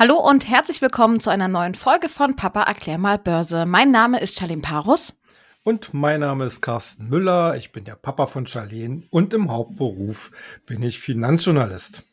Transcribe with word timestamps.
Hallo 0.00 0.14
und 0.14 0.48
herzlich 0.48 0.80
willkommen 0.80 1.18
zu 1.18 1.28
einer 1.28 1.48
neuen 1.48 1.74
Folge 1.74 2.08
von 2.08 2.36
Papa 2.36 2.62
erklär 2.62 2.98
mal 2.98 3.18
Börse. 3.18 3.66
Mein 3.66 3.90
Name 3.90 4.20
ist 4.20 4.38
Charlene 4.38 4.62
Parus. 4.62 5.12
Und 5.64 5.92
mein 5.92 6.20
Name 6.20 6.44
ist 6.44 6.60
Carsten 6.60 7.08
Müller. 7.08 7.56
Ich 7.56 7.72
bin 7.72 7.84
der 7.84 7.96
Papa 7.96 8.28
von 8.28 8.46
Charlene 8.46 9.02
und 9.10 9.34
im 9.34 9.50
Hauptberuf 9.50 10.30
bin 10.66 10.84
ich 10.84 11.00
Finanzjournalist. 11.00 12.04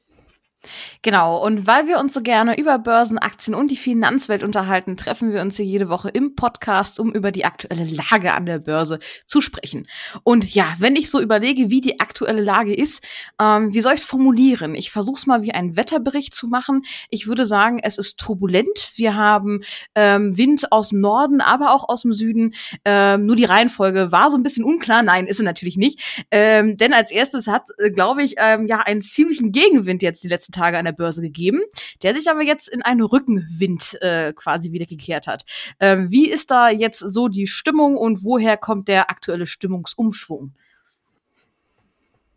Genau, 1.02 1.44
und 1.44 1.68
weil 1.68 1.88
wir 1.88 2.00
uns 2.00 2.14
so 2.14 2.22
gerne 2.22 2.58
über 2.58 2.80
Börsen, 2.80 3.18
Aktien 3.18 3.56
und 3.56 3.70
die 3.70 3.78
Finanzwelt 3.78 4.44
unterhalten, 4.44 4.98
treffen 4.98 5.32
wir 5.32 5.42
uns 5.42 5.58
hier 5.58 5.66
jede 5.66 5.90
Woche 5.90 6.10
im 6.10 6.36
Podcast, 6.36 7.00
um 7.00 7.12
über 7.12 7.32
die 7.32 7.46
aktuelle 7.46 7.86
Lage 7.86 8.34
an 8.34 8.46
der 8.46 8.60
Börse 8.60 9.00
zu 9.26 9.42
sprechen. 9.42 9.88
Und 10.24 10.54
ja, 10.54 10.66
wenn 10.80 10.96
ich 10.96 11.10
so 11.10 11.20
überlege, 11.22 11.70
wie 11.70 11.82
die 11.82 12.00
aktuelle 12.00 12.42
Lage 12.42 12.74
ist, 12.74 13.04
ähm, 13.42 13.74
wie 13.74 13.82
soll 13.82 13.94
ich 13.94 14.02
es 14.02 14.06
formulieren? 14.06 14.76
Ich 14.76 14.92
versuche 14.92 15.18
es 15.18 15.26
mal 15.26 15.44
wie 15.44 15.52
einen 15.52 15.78
Wetterbericht 15.78 16.34
zu 16.34 16.48
machen. 16.48 16.84
Ich 17.10 17.28
würde 17.28 17.46
sagen, 17.46 17.80
es 17.82 17.98
ist 17.98 18.20
turbulent. 18.20 18.92
Wir 18.96 19.16
haben 19.16 19.62
ähm, 19.96 20.38
Wind 20.38 20.72
aus 20.72 20.90
dem 20.90 21.02
Norden, 21.02 21.42
aber 21.42 21.74
auch 21.74 21.88
aus 21.90 22.04
dem 22.04 22.14
Süden. 22.14 22.54
Ähm, 22.84 23.26
nur 23.26 23.36
die 23.36 23.46
Reihenfolge 23.46 24.12
war 24.12 24.32
so 24.32 24.38
ein 24.38 24.44
bisschen 24.44 24.64
unklar. 24.64 25.04
Nein, 25.04 25.28
ist 25.28 25.38
sie 25.38 25.44
natürlich 25.44 25.78
nicht. 25.78 26.26
Ähm, 26.32 26.78
denn 26.78 26.94
als 26.94 27.12
erstes 27.12 27.48
hat, 27.48 27.68
äh, 27.78 27.92
glaube 27.92 28.24
ich, 28.24 28.36
ähm, 28.38 28.68
ja 28.68 28.80
einen 28.80 29.02
ziemlichen 29.02 29.52
Gegenwind 29.52 30.02
jetzt 30.02 30.24
die 30.24 30.28
letzten 30.28 30.52
Tage 30.56 30.78
an 30.78 30.86
der 30.86 30.92
Börse 30.92 31.22
gegeben, 31.22 31.62
der 32.02 32.16
sich 32.16 32.30
aber 32.30 32.42
jetzt 32.42 32.70
in 32.70 32.82
einen 32.82 33.02
Rückenwind 33.02 34.02
äh, 34.02 34.34
quasi 34.34 34.72
wieder 34.72 34.86
gekehrt 34.86 35.28
hat. 35.28 35.46
Ähm, 35.80 36.10
wie 36.10 36.30
ist 36.30 36.52
da 36.52 36.70
jetzt 36.70 37.00
so 37.00 37.28
die 37.28 37.48
Stimmung 37.48 37.98
und 37.98 38.24
woher 38.24 38.58
kommt 38.58 38.88
der 38.88 39.10
aktuelle 39.10 39.48
Stimmungsumschwung? 39.48 40.54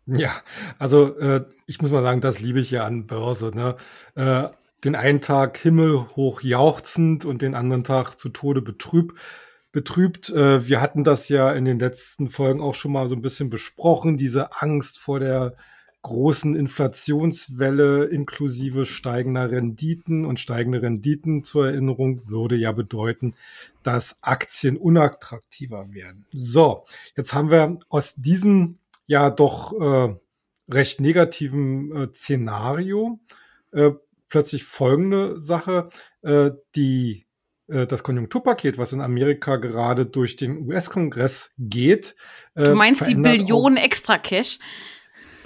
Ja, 0.05 0.31
also 0.79 1.17
äh, 1.19 1.45
ich 1.67 1.81
muss 1.81 1.91
mal 1.91 2.01
sagen, 2.01 2.19
das 2.21 2.39
liebe 2.39 2.59
ich 2.59 2.71
ja 2.71 2.85
an 2.85 3.05
Börse. 3.05 3.51
Ne? 3.53 3.75
Äh, 4.15 4.49
den 4.83 4.95
einen 4.95 5.21
Tag 5.21 5.57
himmelhoch 5.57 6.41
jauchzend 6.41 7.25
und 7.25 7.41
den 7.41 7.53
anderen 7.53 7.83
Tag 7.83 8.15
zu 8.15 8.29
Tode 8.29 8.61
betrübt. 8.61 9.19
betrübt. 9.71 10.29
Äh, 10.29 10.67
wir 10.67 10.81
hatten 10.81 11.03
das 11.03 11.29
ja 11.29 11.51
in 11.51 11.65
den 11.65 11.79
letzten 11.79 12.29
Folgen 12.29 12.61
auch 12.61 12.75
schon 12.75 12.91
mal 12.91 13.07
so 13.07 13.15
ein 13.15 13.21
bisschen 13.21 13.49
besprochen, 13.49 14.17
diese 14.17 14.61
Angst 14.61 14.97
vor 14.97 15.19
der 15.19 15.55
großen 16.01 16.55
Inflationswelle 16.55 18.05
inklusive 18.05 18.85
steigender 18.85 19.51
Renditen 19.51 20.25
und 20.25 20.39
steigende 20.39 20.81
Renditen 20.81 21.43
zur 21.43 21.67
Erinnerung 21.67 22.29
würde 22.29 22.55
ja 22.55 22.71
bedeuten, 22.71 23.35
dass 23.83 24.17
Aktien 24.21 24.77
unattraktiver 24.77 25.93
werden. 25.93 26.25
So, 26.31 26.85
jetzt 27.17 27.33
haben 27.33 27.51
wir 27.51 27.79
aus 27.89 28.15
diesem 28.15 28.77
ja 29.07 29.29
doch 29.29 29.73
äh, 29.79 30.15
recht 30.69 31.01
negativen 31.01 31.95
äh, 31.95 32.07
Szenario 32.13 33.19
äh, 33.71 33.91
plötzlich 34.29 34.63
folgende 34.63 35.39
Sache, 35.39 35.89
äh, 36.21 36.51
die 36.75 37.25
äh, 37.67 37.87
das 37.87 38.03
Konjunkturpaket, 38.03 38.77
was 38.77 38.93
in 38.93 39.01
Amerika 39.01 39.57
gerade 39.57 40.05
durch 40.05 40.35
den 40.35 40.67
US-Kongress 40.67 41.51
geht. 41.57 42.15
Äh, 42.55 42.65
du 42.65 42.75
meinst 42.75 43.07
die 43.07 43.15
Billionen 43.15 43.77
extra 43.77 44.17
Cash? 44.17 44.59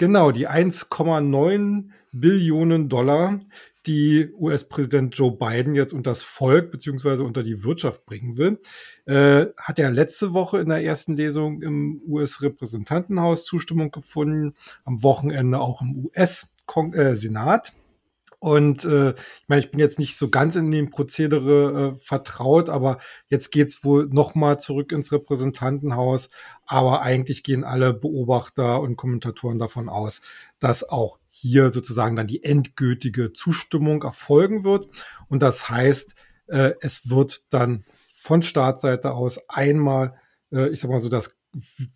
Genau, 0.03 0.31
die 0.33 0.49
1,9 0.49 1.85
Billionen 2.11 2.89
Dollar, 2.89 3.39
die 3.85 4.33
US-Präsident 4.37 5.17
Joe 5.17 5.31
Biden 5.31 5.75
jetzt 5.75 5.93
unter 5.93 6.11
das 6.11 6.23
Volk 6.23 6.71
beziehungsweise 6.71 7.23
unter 7.23 7.41
die 7.41 7.63
Wirtschaft 7.63 8.05
bringen 8.05 8.35
will, 8.35 8.59
äh, 9.05 9.45
hat 9.55 9.79
er 9.79 9.91
letzte 9.91 10.33
Woche 10.33 10.59
in 10.59 10.67
der 10.67 10.83
ersten 10.83 11.15
Lesung 11.15 11.61
im 11.61 12.01
US-Repräsentantenhaus 12.05 13.45
Zustimmung 13.45 13.91
gefunden, 13.91 14.55
am 14.83 15.03
Wochenende 15.03 15.61
auch 15.61 15.81
im 15.81 16.07
US-Senat. 16.07 17.71
Und 18.43 18.83
äh, 18.83 19.11
ich 19.11 19.47
meine, 19.47 19.61
ich 19.61 19.71
bin 19.71 19.79
jetzt 19.79 19.99
nicht 19.99 20.17
so 20.17 20.29
ganz 20.29 20.57
in 20.57 20.69
dem 20.69 20.89
Prozedere 20.89 21.93
äh, 21.95 21.99
vertraut, 22.03 22.69
aber 22.69 22.97
jetzt 23.29 23.53
geht's 23.53 23.85
wohl 23.85 24.09
noch 24.11 24.35
mal 24.35 24.59
zurück 24.59 24.91
ins 24.91 25.13
Repräsentantenhaus. 25.13 26.29
Aber 26.65 27.01
eigentlich 27.03 27.43
gehen 27.43 27.63
alle 27.63 27.93
Beobachter 27.93 28.81
und 28.81 28.97
Kommentatoren 28.97 29.59
davon 29.59 29.87
aus, 29.87 30.19
dass 30.59 30.83
auch 30.83 31.19
hier 31.29 31.69
sozusagen 31.69 32.17
dann 32.17 32.27
die 32.27 32.43
endgültige 32.43 33.31
Zustimmung 33.31 34.03
erfolgen 34.03 34.65
wird. 34.65 34.89
Und 35.29 35.41
das 35.41 35.69
heißt, 35.69 36.15
äh, 36.47 36.73
es 36.81 37.09
wird 37.09 37.45
dann 37.53 37.85
von 38.13 38.41
Startseite 38.41 39.13
aus 39.13 39.39
einmal, 39.47 40.19
äh, 40.53 40.69
ich 40.69 40.79
sag 40.79 40.89
mal 40.89 40.99
so, 40.99 41.09
das 41.09 41.35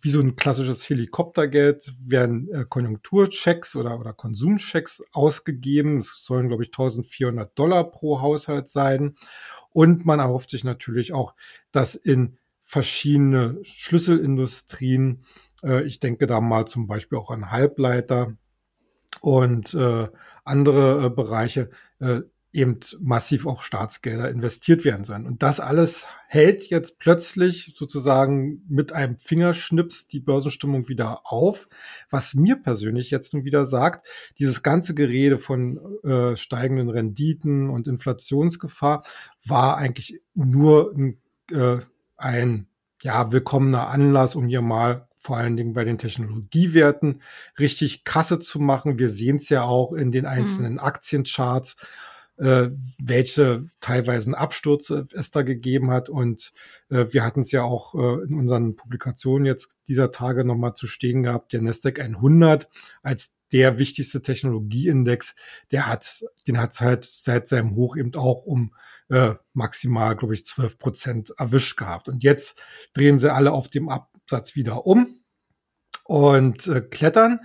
wie 0.00 0.10
so 0.10 0.20
ein 0.20 0.36
klassisches 0.36 0.88
Helikoptergeld 0.88 1.94
werden 2.04 2.48
äh, 2.52 2.64
Konjunkturchecks 2.68 3.76
oder, 3.76 3.98
oder 3.98 4.12
Konsumchecks 4.12 5.02
ausgegeben. 5.12 5.98
Es 5.98 6.24
sollen, 6.24 6.48
glaube 6.48 6.62
ich, 6.62 6.68
1400 6.68 7.58
Dollar 7.58 7.90
pro 7.90 8.20
Haushalt 8.20 8.70
sein. 8.70 9.16
Und 9.70 10.06
man 10.06 10.20
erhofft 10.20 10.50
sich 10.50 10.64
natürlich 10.64 11.12
auch, 11.12 11.34
dass 11.72 11.94
in 11.94 12.38
verschiedene 12.64 13.58
Schlüsselindustrien, 13.62 15.24
äh, 15.62 15.84
ich 15.84 16.00
denke 16.00 16.26
da 16.26 16.40
mal 16.40 16.66
zum 16.66 16.86
Beispiel 16.86 17.18
auch 17.18 17.30
an 17.30 17.50
Halbleiter 17.50 18.36
und 19.20 19.74
äh, 19.74 20.08
andere 20.44 21.06
äh, 21.06 21.10
Bereiche, 21.10 21.70
äh, 21.98 22.20
eben 22.52 22.80
massiv 23.00 23.46
auch 23.46 23.60
Staatsgelder 23.60 24.30
investiert 24.30 24.84
werden 24.84 25.04
sollen. 25.04 25.26
Und 25.26 25.42
das 25.42 25.60
alles 25.60 26.06
hält 26.28 26.70
jetzt 26.70 26.98
plötzlich 26.98 27.74
sozusagen 27.76 28.62
mit 28.68 28.92
einem 28.92 29.18
Fingerschnips 29.18 30.08
die 30.08 30.20
Börsenstimmung 30.20 30.88
wieder 30.88 31.20
auf. 31.24 31.68
Was 32.10 32.34
mir 32.34 32.56
persönlich 32.56 33.10
jetzt 33.10 33.34
nun 33.34 33.44
wieder 33.44 33.66
sagt, 33.66 34.06
dieses 34.38 34.62
ganze 34.62 34.94
Gerede 34.94 35.38
von 35.38 35.78
äh, 36.04 36.36
steigenden 36.36 36.88
Renditen 36.88 37.68
und 37.68 37.86
Inflationsgefahr 37.86 39.04
war 39.44 39.76
eigentlich 39.76 40.20
nur 40.34 40.94
ein, 40.96 41.18
äh, 41.52 41.78
ein 42.16 42.66
ja, 43.02 43.30
willkommener 43.30 43.88
Anlass, 43.88 44.36
um 44.36 44.48
hier 44.48 44.62
mal 44.62 45.06
vor 45.18 45.36
allen 45.36 45.56
Dingen 45.56 45.74
bei 45.74 45.84
den 45.84 45.98
Technologiewerten 45.98 47.20
richtig 47.58 48.04
Kasse 48.04 48.38
zu 48.38 48.58
machen. 48.60 48.98
Wir 48.98 49.10
sehen 49.10 49.36
es 49.36 49.48
ja 49.50 49.64
auch 49.64 49.92
in 49.92 50.12
den 50.12 50.24
mhm. 50.24 50.30
einzelnen 50.30 50.72
mhm. 50.74 50.78
Aktiencharts 50.78 51.76
äh, 52.38 52.70
welche 52.98 53.68
teilweise 53.80 54.36
Abstürze 54.36 55.08
es 55.12 55.30
da 55.30 55.42
gegeben 55.42 55.90
hat. 55.90 56.08
Und 56.08 56.52
äh, 56.88 57.06
wir 57.10 57.24
hatten 57.24 57.40
es 57.40 57.52
ja 57.52 57.62
auch 57.62 57.94
äh, 57.94 58.24
in 58.24 58.38
unseren 58.38 58.76
Publikationen 58.76 59.44
jetzt 59.44 59.78
dieser 59.88 60.12
Tage 60.12 60.44
nochmal 60.44 60.74
zu 60.74 60.86
stehen 60.86 61.22
gehabt, 61.22 61.52
der 61.52 61.62
Nasdaq 61.62 62.00
100 62.00 62.68
als 63.02 63.32
der 63.52 63.78
wichtigste 63.78 64.20
Technologieindex, 64.22 65.34
der 65.70 65.86
hat, 65.86 66.24
den 66.46 66.58
hat 66.58 66.72
es 66.72 66.80
halt 66.80 67.04
seit 67.04 67.48
seinem 67.48 67.74
Hoch 67.76 67.96
eben 67.96 68.14
auch 68.14 68.44
um 68.44 68.74
äh, 69.08 69.34
maximal, 69.54 70.16
glaube 70.16 70.34
ich, 70.34 70.44
12 70.44 70.78
Prozent 70.78 71.34
erwischt 71.38 71.76
gehabt. 71.76 72.08
Und 72.08 72.22
jetzt 72.22 72.58
drehen 72.92 73.18
sie 73.18 73.32
alle 73.32 73.52
auf 73.52 73.68
dem 73.68 73.88
Absatz 73.88 74.54
wieder 74.54 74.86
um 74.86 75.08
und 76.04 76.66
äh, 76.66 76.82
klettern. 76.82 77.40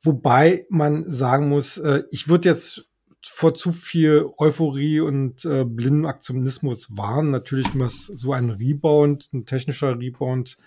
Wobei 0.00 0.66
man 0.70 1.10
sagen 1.10 1.48
muss, 1.48 1.78
äh, 1.78 2.04
ich 2.10 2.28
würde 2.28 2.48
jetzt 2.48 2.88
vor 3.28 3.54
zu 3.54 3.72
viel 3.72 4.28
Euphorie 4.38 5.00
und 5.00 5.44
äh, 5.44 5.64
blinden 5.64 6.06
Aktionismus 6.06 6.96
warnen. 6.96 7.30
Natürlich 7.30 7.74
muss 7.74 8.06
so 8.06 8.32
ein 8.32 8.50
Rebound, 8.50 9.30
ein 9.32 9.46
technischer 9.46 9.98
Rebound, 9.98 10.58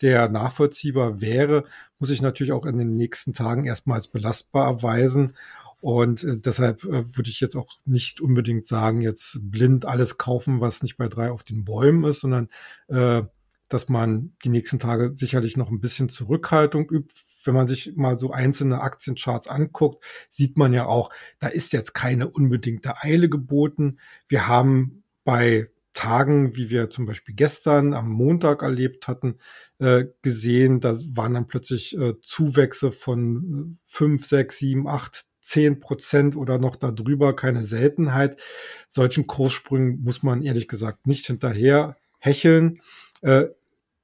der 0.00 0.28
nachvollziehbar 0.28 1.20
wäre, 1.20 1.64
muss 1.98 2.10
ich 2.10 2.22
natürlich 2.22 2.52
auch 2.52 2.66
in 2.66 2.78
den 2.78 2.96
nächsten 2.96 3.32
Tagen 3.32 3.66
erstmal 3.66 3.96
als 3.96 4.08
belastbar 4.08 4.66
erweisen. 4.66 5.34
Und 5.80 6.24
äh, 6.24 6.38
deshalb 6.38 6.84
äh, 6.84 7.16
würde 7.16 7.30
ich 7.30 7.40
jetzt 7.40 7.56
auch 7.56 7.78
nicht 7.84 8.20
unbedingt 8.20 8.66
sagen, 8.66 9.00
jetzt 9.00 9.40
blind 9.42 9.84
alles 9.84 10.18
kaufen, 10.18 10.60
was 10.60 10.82
nicht 10.82 10.96
bei 10.96 11.08
drei 11.08 11.30
auf 11.30 11.44
den 11.44 11.64
Bäumen 11.64 12.04
ist, 12.04 12.20
sondern 12.20 12.48
äh, 12.88 13.22
dass 13.68 13.88
man 13.88 14.34
die 14.44 14.48
nächsten 14.48 14.78
Tage 14.78 15.12
sicherlich 15.14 15.56
noch 15.56 15.70
ein 15.70 15.80
bisschen 15.80 16.08
Zurückhaltung 16.08 16.90
übt. 16.90 17.14
Wenn 17.44 17.54
man 17.54 17.66
sich 17.66 17.94
mal 17.96 18.18
so 18.18 18.30
einzelne 18.30 18.80
Aktiencharts 18.80 19.48
anguckt, 19.48 20.04
sieht 20.28 20.58
man 20.58 20.72
ja 20.72 20.86
auch, 20.86 21.10
da 21.38 21.48
ist 21.48 21.72
jetzt 21.72 21.94
keine 21.94 22.28
unbedingte 22.28 23.02
Eile 23.02 23.28
geboten. 23.28 23.98
Wir 24.28 24.48
haben 24.48 25.02
bei 25.24 25.70
Tagen, 25.92 26.54
wie 26.54 26.70
wir 26.70 26.90
zum 26.90 27.06
Beispiel 27.06 27.34
gestern 27.34 27.92
am 27.92 28.08
Montag 28.08 28.62
erlebt 28.62 29.08
hatten, 29.08 29.38
äh, 29.78 30.04
gesehen, 30.22 30.80
da 30.80 30.96
waren 31.14 31.34
dann 31.34 31.48
plötzlich 31.48 31.96
äh, 31.98 32.14
Zuwächse 32.22 32.92
von 32.92 33.78
fünf, 33.84 34.24
sechs, 34.26 34.58
sieben, 34.58 34.86
acht, 34.86 35.26
zehn 35.40 35.80
Prozent 35.80 36.36
oder 36.36 36.58
noch 36.58 36.76
darüber, 36.76 37.34
keine 37.34 37.64
Seltenheit. 37.64 38.40
Solchen 38.86 39.26
Kurssprüngen 39.26 40.02
muss 40.02 40.22
man 40.22 40.42
ehrlich 40.42 40.68
gesagt 40.68 41.06
nicht 41.06 41.26
hinterher 41.26 41.96
hecheln. 42.18 42.80
Äh, 43.22 43.46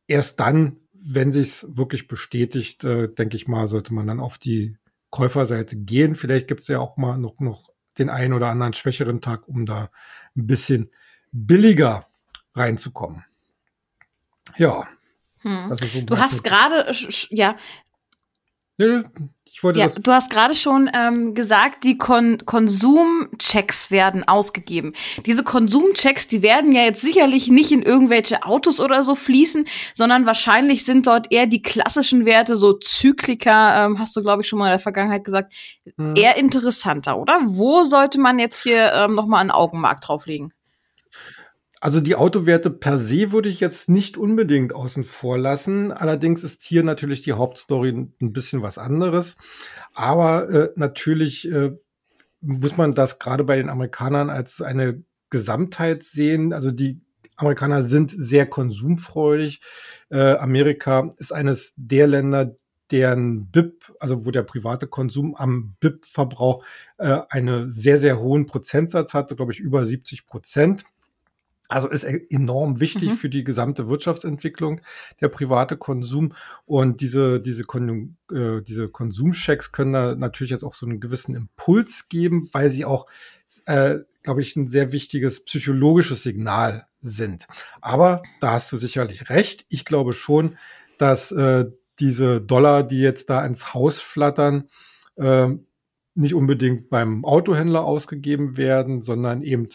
erst 0.06 0.40
dann, 0.40 0.76
wenn 0.92 1.32
sich's 1.32 1.66
wirklich 1.76 2.08
bestätigt, 2.08 2.84
äh, 2.84 3.08
denke 3.12 3.36
ich 3.36 3.48
mal, 3.48 3.68
sollte 3.68 3.92
man 3.94 4.06
dann 4.06 4.20
auf 4.20 4.38
die 4.38 4.76
Käuferseite 5.10 5.76
gehen. 5.76 6.14
Vielleicht 6.14 6.48
gibt 6.48 6.62
es 6.62 6.68
ja 6.68 6.80
auch 6.80 6.96
mal 6.96 7.18
noch, 7.18 7.38
noch 7.40 7.70
den 7.98 8.10
einen 8.10 8.32
oder 8.32 8.48
anderen 8.48 8.72
schwächeren 8.72 9.20
Tag, 9.20 9.46
um 9.46 9.66
da 9.66 9.90
ein 10.36 10.46
bisschen 10.46 10.90
billiger 11.30 12.08
reinzukommen. 12.54 13.24
Ja. 14.56 14.88
Hm. 15.38 15.76
So 15.76 16.00
du 16.00 16.18
hast 16.18 16.42
gerade, 16.42 16.90
ja, 17.30 17.56
Nee, 18.76 19.02
ich 19.54 19.62
wollte 19.62 19.78
ja, 19.78 19.84
das. 19.84 19.94
Du 19.94 20.10
hast 20.10 20.30
gerade 20.30 20.56
schon 20.56 20.90
ähm, 20.92 21.34
gesagt, 21.34 21.84
die 21.84 21.96
Kon 21.96 22.38
Konsumchecks 22.44 23.92
werden 23.92 24.26
ausgegeben. 24.26 24.94
Diese 25.26 25.44
Konsumchecks, 25.44 26.26
die 26.26 26.42
werden 26.42 26.72
ja 26.72 26.82
jetzt 26.82 27.00
sicherlich 27.00 27.46
nicht 27.46 27.70
in 27.70 27.82
irgendwelche 27.82 28.42
Autos 28.44 28.80
oder 28.80 29.04
so 29.04 29.14
fließen, 29.14 29.64
sondern 29.94 30.26
wahrscheinlich 30.26 30.84
sind 30.84 31.06
dort 31.06 31.30
eher 31.30 31.46
die 31.46 31.62
klassischen 31.62 32.26
Werte, 32.26 32.56
so 32.56 32.72
Zyklika, 32.72 33.86
ähm, 33.86 34.00
hast 34.00 34.16
du, 34.16 34.22
glaube 34.22 34.42
ich, 34.42 34.48
schon 34.48 34.58
mal 34.58 34.66
in 34.66 34.72
der 34.72 34.80
Vergangenheit 34.80 35.22
gesagt, 35.22 35.54
hm. 35.96 36.16
eher 36.16 36.36
interessanter, 36.36 37.16
oder? 37.16 37.38
Wo 37.44 37.84
sollte 37.84 38.18
man 38.18 38.40
jetzt 38.40 38.60
hier 38.60 38.92
ähm, 38.92 39.14
noch 39.14 39.26
mal 39.26 39.38
ein 39.38 39.52
Augenmark 39.52 40.00
drauflegen? 40.00 40.52
Also 41.84 42.00
die 42.00 42.14
Autowerte 42.14 42.70
per 42.70 42.98
se 42.98 43.30
würde 43.30 43.50
ich 43.50 43.60
jetzt 43.60 43.90
nicht 43.90 44.16
unbedingt 44.16 44.74
außen 44.74 45.04
vor 45.04 45.36
lassen. 45.36 45.92
Allerdings 45.92 46.42
ist 46.42 46.62
hier 46.62 46.82
natürlich 46.82 47.20
die 47.20 47.34
Hauptstory 47.34 47.90
ein 47.90 48.32
bisschen 48.32 48.62
was 48.62 48.78
anderes. 48.78 49.36
Aber 49.92 50.48
äh, 50.48 50.72
natürlich 50.76 51.46
äh, 51.52 51.76
muss 52.40 52.78
man 52.78 52.94
das 52.94 53.18
gerade 53.18 53.44
bei 53.44 53.56
den 53.56 53.68
Amerikanern 53.68 54.30
als 54.30 54.62
eine 54.62 55.04
Gesamtheit 55.28 56.04
sehen. 56.04 56.54
Also 56.54 56.70
die 56.70 57.02
Amerikaner 57.36 57.82
sind 57.82 58.10
sehr 58.10 58.46
konsumfreudig. 58.46 59.60
Äh, 60.08 60.36
Amerika 60.36 61.12
ist 61.18 61.34
eines 61.34 61.74
der 61.76 62.06
Länder, 62.06 62.56
deren 62.90 63.50
BIP, 63.50 63.92
also 64.00 64.24
wo 64.24 64.30
der 64.30 64.42
private 64.42 64.86
Konsum 64.86 65.34
am 65.34 65.76
BIP-Verbrauch 65.80 66.64
äh, 66.96 67.20
einen 67.28 67.70
sehr, 67.70 67.98
sehr 67.98 68.18
hohen 68.20 68.46
Prozentsatz 68.46 69.12
hat, 69.12 69.36
glaube 69.36 69.52
ich 69.52 69.60
über 69.60 69.84
70 69.84 70.24
Prozent. 70.24 70.86
Also 71.68 71.88
ist 71.88 72.04
enorm 72.04 72.78
wichtig 72.78 73.10
mhm. 73.10 73.16
für 73.16 73.30
die 73.30 73.42
gesamte 73.42 73.88
Wirtschaftsentwicklung 73.88 74.82
der 75.22 75.28
private 75.28 75.78
Konsum 75.78 76.34
und 76.66 77.00
diese 77.00 77.40
diese, 77.40 77.64
Kon 77.64 78.16
äh, 78.30 78.60
diese 78.60 78.88
Konsumchecks 78.88 79.72
können 79.72 79.94
da 79.94 80.14
natürlich 80.14 80.50
jetzt 80.50 80.64
auch 80.64 80.74
so 80.74 80.84
einen 80.84 81.00
gewissen 81.00 81.34
Impuls 81.34 82.10
geben, 82.10 82.50
weil 82.52 82.68
sie 82.68 82.84
auch, 82.84 83.06
äh, 83.64 84.00
glaube 84.22 84.42
ich, 84.42 84.56
ein 84.56 84.68
sehr 84.68 84.92
wichtiges 84.92 85.44
psychologisches 85.44 86.22
Signal 86.22 86.86
sind. 87.00 87.46
Aber 87.80 88.22
da 88.40 88.52
hast 88.52 88.70
du 88.70 88.76
sicherlich 88.76 89.30
recht. 89.30 89.64
Ich 89.70 89.86
glaube 89.86 90.12
schon, 90.12 90.58
dass 90.98 91.32
äh, 91.32 91.64
diese 91.98 92.42
Dollar, 92.42 92.82
die 92.82 93.00
jetzt 93.00 93.30
da 93.30 93.44
ins 93.44 93.72
Haus 93.72 94.00
flattern, 94.00 94.68
äh, 95.16 95.48
nicht 96.14 96.34
unbedingt 96.34 96.90
beim 96.90 97.24
Autohändler 97.24 97.84
ausgegeben 97.84 98.56
werden, 98.56 99.02
sondern 99.02 99.42
eben 99.42 99.68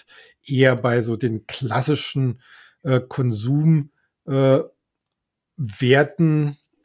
eher 0.46 0.76
bei 0.76 1.02
so 1.02 1.16
den 1.16 1.48
klassischen 1.48 2.42
äh, 2.84 3.00
Konsumwerten, 3.02 3.90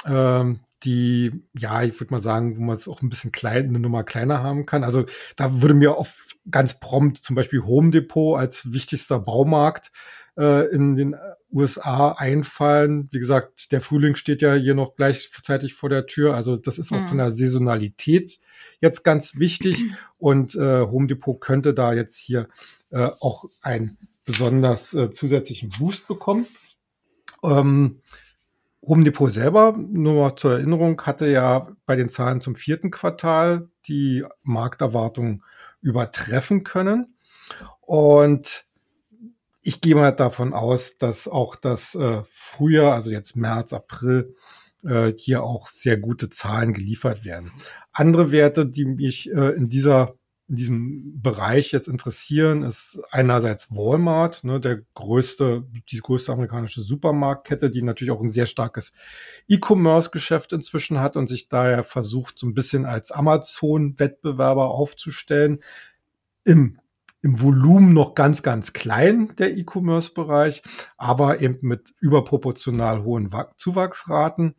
äh, 0.05 0.55
die, 0.85 1.33
ja, 1.57 1.83
ich 1.83 1.99
würde 1.99 2.13
mal 2.13 2.21
sagen, 2.21 2.59
wo 2.59 2.63
man 2.63 2.77
es 2.77 2.89
auch 2.89 3.01
ein 3.01 3.09
bisschen 3.09 3.33
klein, 3.33 3.69
eine 3.69 3.81
Nummer 3.81 4.05
kleiner 4.05 4.43
haben 4.43 4.67
kann. 4.67 4.85
Also 4.85 5.07
da 5.37 5.63
würde 5.63 5.75
mir 5.75 5.97
oft 5.97 6.37
ganz 6.51 6.79
prompt 6.79 7.19
zum 7.19 7.37
Beispiel 7.37 7.63
Home 7.63 7.91
Depot 7.91 8.39
als 8.39 8.73
wichtigster 8.73 9.19
Baumarkt 9.19 9.91
äh, 10.37 10.67
in 10.75 10.97
den 10.97 11.17
USA 11.53 12.13
einfallen. 12.13 13.09
Wie 13.13 13.21
gesagt, 13.21 13.71
der 13.73 13.81
Frühling 13.81 14.17
steht 14.17 14.43
ja 14.43 14.55
hier 14.55 14.75
noch 14.75 14.97
gleichzeitig 14.97 15.75
vor 15.75 15.89
der 15.89 16.07
Tür. 16.07 16.35
Also 16.35 16.57
das 16.57 16.79
ist 16.79 16.93
auch 16.93 17.01
mhm. 17.01 17.09
von 17.09 17.19
der 17.19 17.31
Saisonalität 17.31 18.41
jetzt 18.81 19.05
ganz 19.05 19.39
wichtig. 19.39 19.85
Und 20.19 20.55
äh, 20.57 20.81
Home 20.81 21.07
Depot 21.07 21.41
könnte 21.41 21.73
da 21.73 21.93
jetzt 21.93 22.17
hier 22.17 22.49
äh, 22.91 23.09
auch 23.21 23.45
einen 23.63 23.97
besonders 24.25 24.95
äh, 24.95 25.11
zusätzlichen 25.11 25.71
Boost 25.79 26.09
bekommen. 26.09 26.47
Ähm, 27.43 28.01
Home 28.87 29.05
Depot 29.05 29.31
selber, 29.31 29.77
nur 29.79 30.15
mal 30.15 30.37
zur 30.37 30.55
Erinnerung, 30.55 31.01
hatte 31.03 31.27
ja 31.27 31.69
bei 31.87 31.97
den 31.97 32.11
Zahlen 32.11 32.41
zum 32.41 32.55
vierten 32.55 32.91
Quartal 32.91 33.69
die 33.87 34.25
Markterwartung 34.43 35.43
übertreffen 35.81 36.65
können. 36.65 37.17
Und 37.81 38.67
ich 39.65 39.81
gehe 39.81 39.95
mal 39.95 40.13
davon 40.13 40.53
aus, 40.53 40.99
dass 40.99 41.27
auch 41.27 41.57
das 41.57 41.95
äh, 41.95 42.23
Frühjahr, 42.31 42.95
also 42.95 43.11
jetzt 43.11 43.35
März, 43.35 43.73
April, 43.73 44.37
äh, 44.85 45.13
hier 45.17 45.43
auch 45.43 45.69
sehr 45.69 45.97
gute 45.97 46.29
Zahlen 46.29 46.75
geliefert 46.75 47.25
werden. 47.25 47.51
Andere 47.93 48.31
Werte, 48.31 48.67
die 48.67 48.85
mich 48.85 49.31
äh, 49.33 49.55
in 49.57 49.71
dieser 49.71 50.15
in 50.47 50.57
diesem 50.57 51.23
Bereich 51.23 51.73
jetzt 51.73 51.89
interessieren, 51.89 52.65
ist 52.65 53.01
einerseits 53.11 53.71
Walmart, 53.71 54.45
ne, 54.45 54.61
der 54.61 54.83
größte, 54.93 55.65
die 55.91 55.99
größte 55.99 56.33
amerikanische 56.33 56.83
Supermarktkette, 56.83 57.71
die 57.71 57.81
natürlich 57.81 58.11
auch 58.11 58.21
ein 58.21 58.29
sehr 58.29 58.45
starkes 58.45 58.93
E-Commerce-Geschäft 59.49 60.53
inzwischen 60.53 61.01
hat 61.01 61.17
und 61.17 61.29
sich 61.29 61.49
daher 61.49 61.83
versucht, 61.83 62.39
so 62.39 62.47
ein 62.47 62.53
bisschen 62.53 62.85
als 62.85 63.11
Amazon-Wettbewerber 63.11 64.69
aufzustellen. 64.69 65.61
Im, 66.45 66.79
Im 67.25 67.41
Volumen 67.41 67.95
noch 67.95 68.15
ganz, 68.15 68.43
ganz 68.43 68.75
klein, 68.75 69.33
der 69.39 69.57
E-Commerce-Bereich, 69.57 70.63
aber 70.99 71.41
eben 71.41 71.57
mit 71.63 71.95
überproportional 71.99 73.03
hohen 73.03 73.35
Zuwachsraten. 73.57 74.57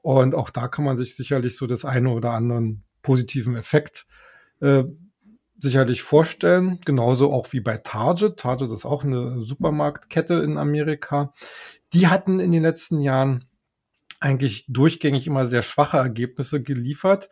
Und 0.00 0.34
auch 0.34 0.48
da 0.48 0.68
kann 0.68 0.86
man 0.86 0.96
sich 0.96 1.16
sicherlich 1.16 1.54
so 1.58 1.66
das 1.66 1.84
eine 1.84 2.08
oder 2.08 2.30
anderen 2.30 2.82
positiven 3.02 3.56
Effekt 3.56 4.06
äh, 4.62 4.84
sicherlich 5.58 6.00
vorstellen. 6.00 6.80
Genauso 6.86 7.30
auch 7.30 7.52
wie 7.52 7.60
bei 7.60 7.76
Target. 7.76 8.38
Target 8.38 8.70
ist 8.70 8.86
auch 8.86 9.04
eine 9.04 9.42
Supermarktkette 9.42 10.36
in 10.36 10.56
Amerika. 10.56 11.34
Die 11.92 12.06
hatten 12.06 12.40
in 12.40 12.52
den 12.52 12.62
letzten 12.62 13.02
Jahren 13.02 13.44
eigentlich 14.18 14.64
durchgängig 14.68 15.26
immer 15.26 15.44
sehr 15.44 15.60
schwache 15.60 15.98
Ergebnisse 15.98 16.62
geliefert. 16.62 17.28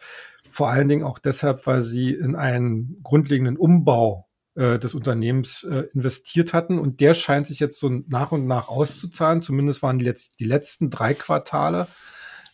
Vor 0.50 0.68
allen 0.68 0.88
Dingen 0.88 1.02
auch 1.02 1.18
deshalb, 1.18 1.66
weil 1.66 1.82
sie 1.82 2.12
in 2.12 2.36
einen 2.36 3.00
grundlegenden 3.02 3.56
Umbau 3.56 4.25
äh, 4.56 4.78
des 4.78 4.94
Unternehmens 4.94 5.64
äh, 5.64 5.84
investiert 5.94 6.52
hatten. 6.52 6.78
Und 6.78 7.00
der 7.00 7.14
scheint 7.14 7.46
sich 7.46 7.60
jetzt 7.60 7.78
so 7.78 7.88
nach 8.08 8.32
und 8.32 8.46
nach 8.46 8.68
auszuzahlen. 8.68 9.42
Zumindest 9.42 9.82
waren 9.82 9.98
die, 9.98 10.04
letzt, 10.04 10.40
die 10.40 10.44
letzten 10.44 10.90
drei 10.90 11.14
Quartale 11.14 11.86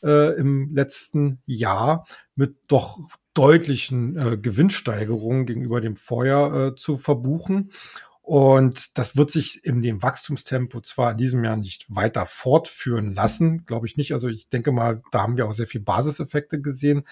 äh, 0.03 0.37
im 0.37 0.75
letzten 0.75 1.41
Jahr 1.47 2.07
mit 2.35 2.57
doch 2.69 3.01
deutlichen 3.35 4.17
äh, 4.17 4.37
Gewinnsteigerungen 4.37 5.47
gegenüber 5.47 5.81
dem 5.81 5.97
Vorjahr 5.97 6.69
äh, 6.69 6.75
zu 6.75 6.99
verbuchen. 6.99 7.73
Und 8.21 8.99
das 8.99 9.17
wird 9.17 9.31
sich 9.33 9.65
in 9.65 9.83
dem 9.83 10.03
Wachstumstempo 10.03 10.81
zwar 10.81 11.13
in 11.13 11.17
diesem 11.17 11.43
Jahr 11.45 11.57
nicht 11.57 11.87
weiter 11.89 12.25
fortführen 12.27 13.15
lassen, 13.15 13.65
glaube 13.65 13.87
ich 13.87 13.97
nicht. 13.97 14.13
Also 14.13 14.29
ich 14.29 14.49
denke 14.49 14.71
mal, 14.71 15.03
da 15.11 15.23
haben 15.23 15.37
wir 15.37 15.47
auch 15.47 15.55
sehr 15.55 15.67
viel 15.67 15.81
Basiseffekte 15.81 16.61
gesehen. 16.61 17.05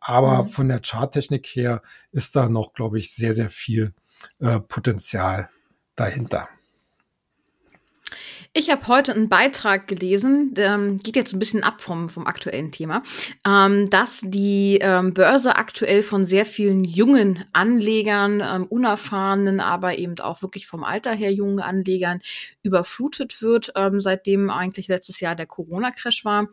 Aber 0.00 0.44
mhm. 0.44 0.48
von 0.48 0.68
der 0.68 0.80
Charttechnik 0.80 1.46
her 1.46 1.82
ist 2.12 2.34
da 2.34 2.48
noch, 2.48 2.72
glaube 2.72 2.98
ich, 2.98 3.14
sehr, 3.14 3.34
sehr 3.34 3.50
viel 3.50 3.94
äh, 4.40 4.60
Potenzial 4.60 5.50
dahinter. 5.96 6.48
Ich 8.54 8.70
habe 8.70 8.88
heute 8.88 9.14
einen 9.14 9.28
Beitrag 9.28 9.86
gelesen, 9.86 10.54
der 10.54 10.74
ähm, 10.74 10.96
geht 10.96 11.16
jetzt 11.16 11.32
ein 11.32 11.38
bisschen 11.38 11.62
ab 11.62 11.82
vom, 11.82 12.08
vom 12.08 12.26
aktuellen 12.26 12.72
Thema, 12.72 13.02
ähm, 13.46 13.88
dass 13.90 14.22
die 14.24 14.78
ähm, 14.80 15.12
Börse 15.12 15.56
aktuell 15.56 16.02
von 16.02 16.24
sehr 16.24 16.46
vielen 16.46 16.82
jungen 16.82 17.44
Anlegern, 17.52 18.42
ähm, 18.44 18.64
unerfahrenen, 18.64 19.60
aber 19.60 19.98
eben 19.98 20.18
auch 20.20 20.40
wirklich 20.40 20.66
vom 20.66 20.82
Alter 20.82 21.12
her 21.12 21.32
jungen 21.32 21.60
Anlegern 21.60 22.20
überflutet 22.62 23.42
wird, 23.42 23.72
ähm, 23.76 24.00
seitdem 24.00 24.48
eigentlich 24.50 24.88
letztes 24.88 25.20
Jahr 25.20 25.36
der 25.36 25.46
Corona-Crash 25.46 26.24
war 26.24 26.48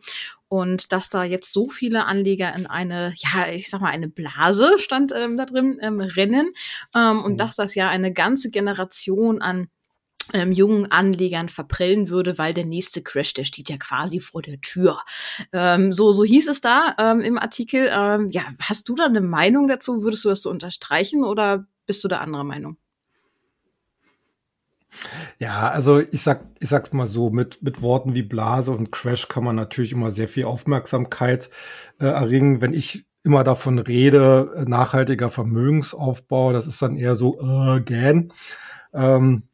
und 0.48 0.92
dass 0.92 1.08
da 1.08 1.24
jetzt 1.24 1.52
so 1.52 1.68
viele 1.68 2.06
Anleger 2.06 2.54
in 2.54 2.66
eine, 2.66 3.14
ja, 3.16 3.48
ich 3.48 3.68
sag 3.68 3.80
mal, 3.80 3.90
eine 3.90 4.08
Blase 4.08 4.78
stand 4.78 5.12
ähm, 5.14 5.36
da 5.36 5.44
drin, 5.44 5.76
ähm, 5.80 6.00
rennen 6.00 6.52
ähm, 6.94 7.24
und 7.24 7.32
mhm. 7.32 7.36
dass 7.36 7.56
das 7.56 7.74
ja 7.74 7.88
eine 7.88 8.12
ganze 8.12 8.50
Generation 8.50 9.40
an 9.40 9.68
ähm, 10.32 10.52
jungen 10.52 10.90
Anlegern 10.90 11.48
verprellen 11.48 12.08
würde, 12.08 12.38
weil 12.38 12.54
der 12.54 12.64
nächste 12.64 13.02
Crash, 13.02 13.34
der 13.34 13.44
steht 13.44 13.68
ja 13.68 13.76
quasi 13.76 14.20
vor 14.20 14.42
der 14.42 14.60
Tür. 14.60 15.00
Ähm, 15.52 15.92
so, 15.92 16.12
so 16.12 16.24
hieß 16.24 16.48
es 16.48 16.60
da 16.60 16.94
ähm, 16.98 17.20
im 17.20 17.38
Artikel. 17.38 17.90
Ähm, 17.92 18.30
ja, 18.30 18.42
hast 18.60 18.88
du 18.88 18.94
da 18.94 19.06
eine 19.06 19.20
Meinung 19.20 19.68
dazu? 19.68 20.02
Würdest 20.02 20.24
du 20.24 20.28
das 20.28 20.42
so 20.42 20.50
unterstreichen 20.50 21.24
oder 21.24 21.66
bist 21.86 22.02
du 22.02 22.08
da 22.08 22.18
anderer 22.18 22.44
Meinung? 22.44 22.76
Ja, 25.38 25.70
also 25.70 25.98
ich 26.00 26.22
sag, 26.22 26.44
ich 26.60 26.68
sag's 26.68 26.92
mal 26.92 27.06
so, 27.06 27.30
mit, 27.30 27.62
mit 27.62 27.82
Worten 27.82 28.14
wie 28.14 28.22
Blase 28.22 28.72
und 28.72 28.92
Crash 28.92 29.28
kann 29.28 29.44
man 29.44 29.56
natürlich 29.56 29.92
immer 29.92 30.10
sehr 30.10 30.28
viel 30.28 30.44
Aufmerksamkeit 30.44 31.50
äh, 31.98 32.06
erringen. 32.06 32.60
Wenn 32.60 32.74
ich 32.74 33.06
immer 33.22 33.44
davon 33.44 33.78
rede, 33.78 34.54
äh, 34.56 34.64
nachhaltiger 34.64 35.30
Vermögensaufbau, 35.30 36.52
das 36.52 36.66
ist 36.66 36.80
dann 36.80 36.96
eher 36.96 37.16
so 37.16 37.40
äh, 37.40 37.80
gähn. 37.80 38.32
Ähm, 38.94 39.44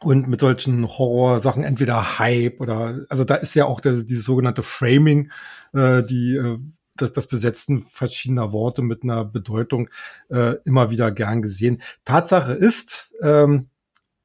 und 0.00 0.28
mit 0.28 0.40
solchen 0.40 0.86
Horrorsachen 0.86 1.64
entweder 1.64 2.18
Hype 2.18 2.60
oder 2.60 3.06
also 3.08 3.24
da 3.24 3.36
ist 3.36 3.54
ja 3.54 3.66
auch 3.66 3.80
der, 3.80 4.02
dieses 4.02 4.24
sogenannte 4.24 4.62
Framing, 4.62 5.30
äh, 5.72 6.02
die 6.02 6.36
äh, 6.36 6.58
das, 6.96 7.12
das 7.12 7.26
Besetzen 7.26 7.84
verschiedener 7.84 8.52
Worte 8.52 8.82
mit 8.82 9.02
einer 9.02 9.24
Bedeutung 9.24 9.88
äh, 10.28 10.56
immer 10.64 10.90
wieder 10.90 11.10
gern 11.10 11.42
gesehen. 11.42 11.80
Tatsache 12.04 12.52
ist, 12.52 13.12
ähm, 13.22 13.68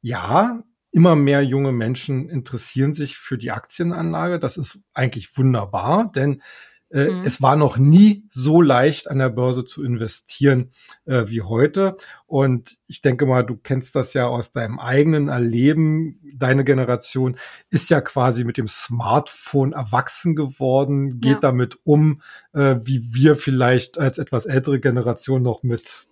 ja, 0.08 0.64
immer 0.92 1.16
mehr 1.16 1.44
junge 1.44 1.72
Menschen 1.72 2.30
interessieren 2.30 2.94
sich 2.94 3.18
für 3.18 3.38
die 3.38 3.52
Aktienanlage. 3.52 4.40
Das 4.40 4.58
ist 4.58 4.80
eigentlich 4.94 5.38
wunderbar, 5.38 6.12
denn 6.16 6.42
äh, 6.90 7.10
mhm. 7.10 7.24
Es 7.26 7.42
war 7.42 7.58
noch 7.58 7.78
nie 7.78 8.24
so 8.30 8.62
leicht 8.62 9.10
an 9.10 9.20
der 9.20 9.30
Börse 9.30 9.66
zu 9.66 9.84
investieren 9.84 10.72
äh, 11.06 11.26
wie 11.28 11.42
heute. 11.42 11.98
Und 12.26 12.78
ich 12.88 13.02
denke 13.02 13.26
mal, 13.26 13.44
du 13.44 13.58
kennst 13.58 13.96
das 13.96 14.14
ja 14.14 14.28
aus 14.28 14.52
deinem 14.52 14.80
eigenen 14.80 15.28
Erleben. 15.28 16.22
Deine 16.34 16.64
Generation 16.64 17.38
ist 17.70 17.90
ja 17.90 18.00
quasi 18.00 18.46
mit 18.46 18.58
dem 18.58 18.70
Smartphone 18.70 19.74
erwachsen 19.74 20.36
geworden, 20.36 21.20
geht 21.20 21.34
ja. 21.34 21.40
damit 21.40 21.78
um, 21.84 22.22
äh, 22.54 22.78
wie 22.82 23.14
wir 23.14 23.36
vielleicht 23.36 23.98
als 23.98 24.18
etwas 24.18 24.46
ältere 24.46 24.80
Generation 24.80 25.42
noch 25.42 25.64
mit 25.64 26.08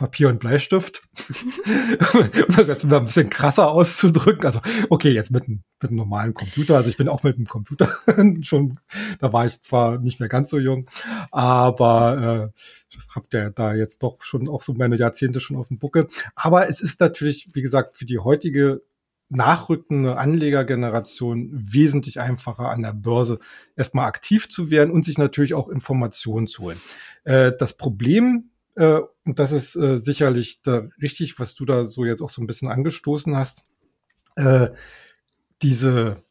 Papier 0.00 0.30
und 0.30 0.40
Bleistift. 0.40 1.02
um 2.14 2.56
das 2.56 2.68
jetzt 2.68 2.84
mal 2.86 2.96
ein 2.96 3.04
bisschen 3.04 3.28
krasser 3.28 3.70
auszudrücken. 3.70 4.46
Also, 4.46 4.60
okay, 4.88 5.10
jetzt 5.10 5.30
mit, 5.30 5.44
einem, 5.44 5.62
mit 5.78 5.90
einem 5.90 5.98
normalen 5.98 6.32
Computer. 6.32 6.76
Also 6.76 6.88
ich 6.88 6.96
bin 6.96 7.06
auch 7.06 7.22
mit 7.22 7.36
einem 7.36 7.46
Computer 7.46 7.94
schon, 8.40 8.80
da 9.18 9.34
war 9.34 9.44
ich 9.44 9.60
zwar 9.60 9.98
nicht 9.98 10.18
mehr 10.18 10.30
ganz 10.30 10.48
so 10.48 10.58
jung, 10.58 10.88
aber 11.30 12.50
äh, 12.54 12.96
habt 13.14 13.34
ja 13.34 13.50
da 13.50 13.74
jetzt 13.74 14.02
doch 14.02 14.22
schon 14.22 14.48
auch 14.48 14.62
so 14.62 14.72
meine 14.72 14.96
Jahrzehnte 14.96 15.38
schon 15.38 15.58
auf 15.58 15.68
dem 15.68 15.78
Buckel. 15.78 16.08
Aber 16.34 16.66
es 16.66 16.80
ist 16.80 16.98
natürlich, 16.98 17.50
wie 17.52 17.60
gesagt, 17.60 17.98
für 17.98 18.06
die 18.06 18.20
heutige 18.20 18.80
nachrückende 19.28 20.16
Anlegergeneration 20.16 21.50
wesentlich 21.52 22.20
einfacher 22.20 22.70
an 22.70 22.80
der 22.80 22.94
Börse 22.94 23.38
erstmal 23.76 24.06
aktiv 24.06 24.48
zu 24.48 24.70
werden 24.70 24.90
und 24.90 25.04
sich 25.04 25.18
natürlich 25.18 25.52
auch 25.52 25.68
Informationen 25.68 26.46
zu 26.46 26.62
holen. 26.62 26.80
Äh, 27.24 27.52
das 27.58 27.76
Problem 27.76 28.50
äh, 28.76 29.00
und 29.30 29.38
das 29.38 29.52
ist 29.52 29.76
äh, 29.76 30.00
sicherlich 30.00 30.60
da 30.62 30.88
richtig, 31.00 31.38
was 31.38 31.54
du 31.54 31.64
da 31.64 31.84
so 31.84 32.04
jetzt 32.04 32.20
auch 32.20 32.30
so 32.30 32.42
ein 32.42 32.48
bisschen 32.48 32.66
angestoßen 32.66 33.36
hast. 33.36 33.62
Äh, 34.34 34.70
diese 35.62 36.24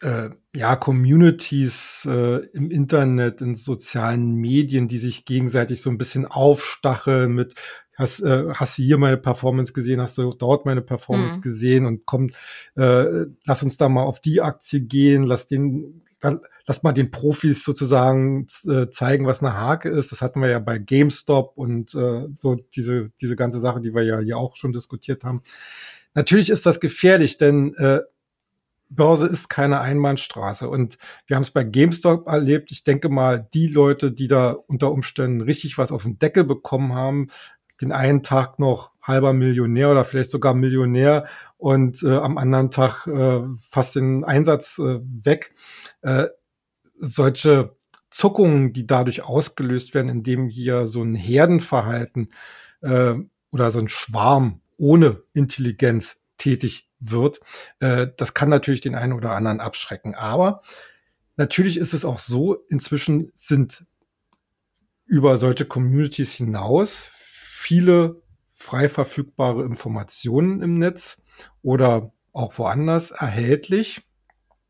äh, 0.00 0.30
ja, 0.52 0.74
Communities 0.74 2.08
äh, 2.10 2.38
im 2.52 2.72
Internet, 2.72 3.40
in 3.40 3.54
sozialen 3.54 4.34
Medien, 4.34 4.88
die 4.88 4.98
sich 4.98 5.24
gegenseitig 5.26 5.80
so 5.80 5.90
ein 5.90 5.98
bisschen 5.98 6.26
aufstacheln 6.26 7.32
mit 7.32 7.54
hast, 7.96 8.18
äh, 8.18 8.48
hast 8.52 8.78
du 8.78 8.82
hier 8.82 8.98
meine 8.98 9.16
Performance 9.16 9.72
gesehen, 9.72 10.00
hast 10.00 10.18
du 10.18 10.34
dort 10.34 10.66
meine 10.66 10.82
Performance 10.82 11.38
mhm. 11.38 11.42
gesehen 11.42 11.86
und 11.86 12.04
komm, 12.04 12.30
äh, 12.74 13.26
lass 13.44 13.62
uns 13.62 13.76
da 13.76 13.88
mal 13.88 14.02
auf 14.02 14.18
die 14.18 14.40
Aktie 14.40 14.80
gehen, 14.80 15.22
lass 15.22 15.46
den 15.46 16.02
dann 16.20 16.40
lass 16.66 16.82
mal 16.82 16.92
den 16.92 17.10
Profis 17.10 17.64
sozusagen 17.64 18.46
äh, 18.66 18.88
zeigen, 18.90 19.26
was 19.26 19.42
eine 19.42 19.54
Hake 19.54 19.88
ist. 19.88 20.12
Das 20.12 20.22
hatten 20.22 20.40
wir 20.40 20.48
ja 20.48 20.58
bei 20.58 20.78
GameStop 20.78 21.52
und 21.56 21.94
äh, 21.94 22.28
so 22.36 22.56
diese, 22.74 23.10
diese 23.20 23.36
ganze 23.36 23.60
Sache, 23.60 23.80
die 23.80 23.94
wir 23.94 24.04
ja 24.04 24.20
hier 24.20 24.36
auch 24.36 24.56
schon 24.56 24.72
diskutiert 24.72 25.24
haben. 25.24 25.42
Natürlich 26.14 26.50
ist 26.50 26.66
das 26.66 26.80
gefährlich, 26.80 27.38
denn 27.38 27.74
äh, 27.74 28.00
Börse 28.90 29.26
ist 29.26 29.48
keine 29.48 29.80
Einbahnstraße. 29.80 30.68
Und 30.68 30.98
wir 31.26 31.36
haben 31.36 31.42
es 31.42 31.52
bei 31.52 31.64
GameStop 31.64 32.26
erlebt. 32.26 32.72
Ich 32.72 32.84
denke 32.84 33.08
mal, 33.08 33.48
die 33.54 33.68
Leute, 33.68 34.12
die 34.12 34.28
da 34.28 34.50
unter 34.50 34.90
Umständen 34.90 35.40
richtig 35.40 35.78
was 35.78 35.92
auf 35.92 36.02
den 36.02 36.18
Deckel 36.18 36.44
bekommen 36.44 36.94
haben, 36.94 37.28
den 37.80 37.92
einen 37.92 38.22
Tag 38.22 38.58
noch 38.58 38.90
halber 39.10 39.32
Millionär 39.32 39.90
oder 39.90 40.04
vielleicht 40.04 40.30
sogar 40.30 40.54
Millionär 40.54 41.26
und 41.58 42.02
äh, 42.02 42.16
am 42.16 42.38
anderen 42.38 42.70
Tag 42.70 43.06
äh, 43.06 43.42
fast 43.68 43.96
den 43.96 44.24
Einsatz 44.24 44.78
äh, 44.78 45.00
weg. 45.02 45.54
Äh, 46.02 46.28
solche 46.98 47.76
Zuckungen, 48.10 48.72
die 48.72 48.86
dadurch 48.86 49.22
ausgelöst 49.22 49.94
werden, 49.94 50.08
indem 50.08 50.48
hier 50.48 50.86
so 50.86 51.02
ein 51.02 51.14
Herdenverhalten 51.14 52.32
äh, 52.82 53.14
oder 53.52 53.70
so 53.70 53.78
ein 53.78 53.88
Schwarm 53.88 54.60
ohne 54.78 55.22
Intelligenz 55.34 56.18
tätig 56.38 56.88
wird, 56.98 57.40
äh, 57.80 58.08
das 58.16 58.34
kann 58.34 58.48
natürlich 58.48 58.80
den 58.80 58.94
einen 58.94 59.12
oder 59.12 59.32
anderen 59.32 59.60
abschrecken. 59.60 60.14
Aber 60.14 60.62
natürlich 61.36 61.76
ist 61.76 61.94
es 61.94 62.04
auch 62.04 62.18
so, 62.18 62.54
inzwischen 62.68 63.30
sind 63.34 63.84
über 65.06 65.38
solche 65.38 65.64
Communities 65.64 66.32
hinaus 66.32 67.10
viele 67.12 68.22
frei 68.60 68.88
verfügbare 68.88 69.64
Informationen 69.64 70.62
im 70.62 70.78
Netz 70.78 71.22
oder 71.62 72.12
auch 72.32 72.58
woanders 72.58 73.10
erhältlich. 73.10 74.02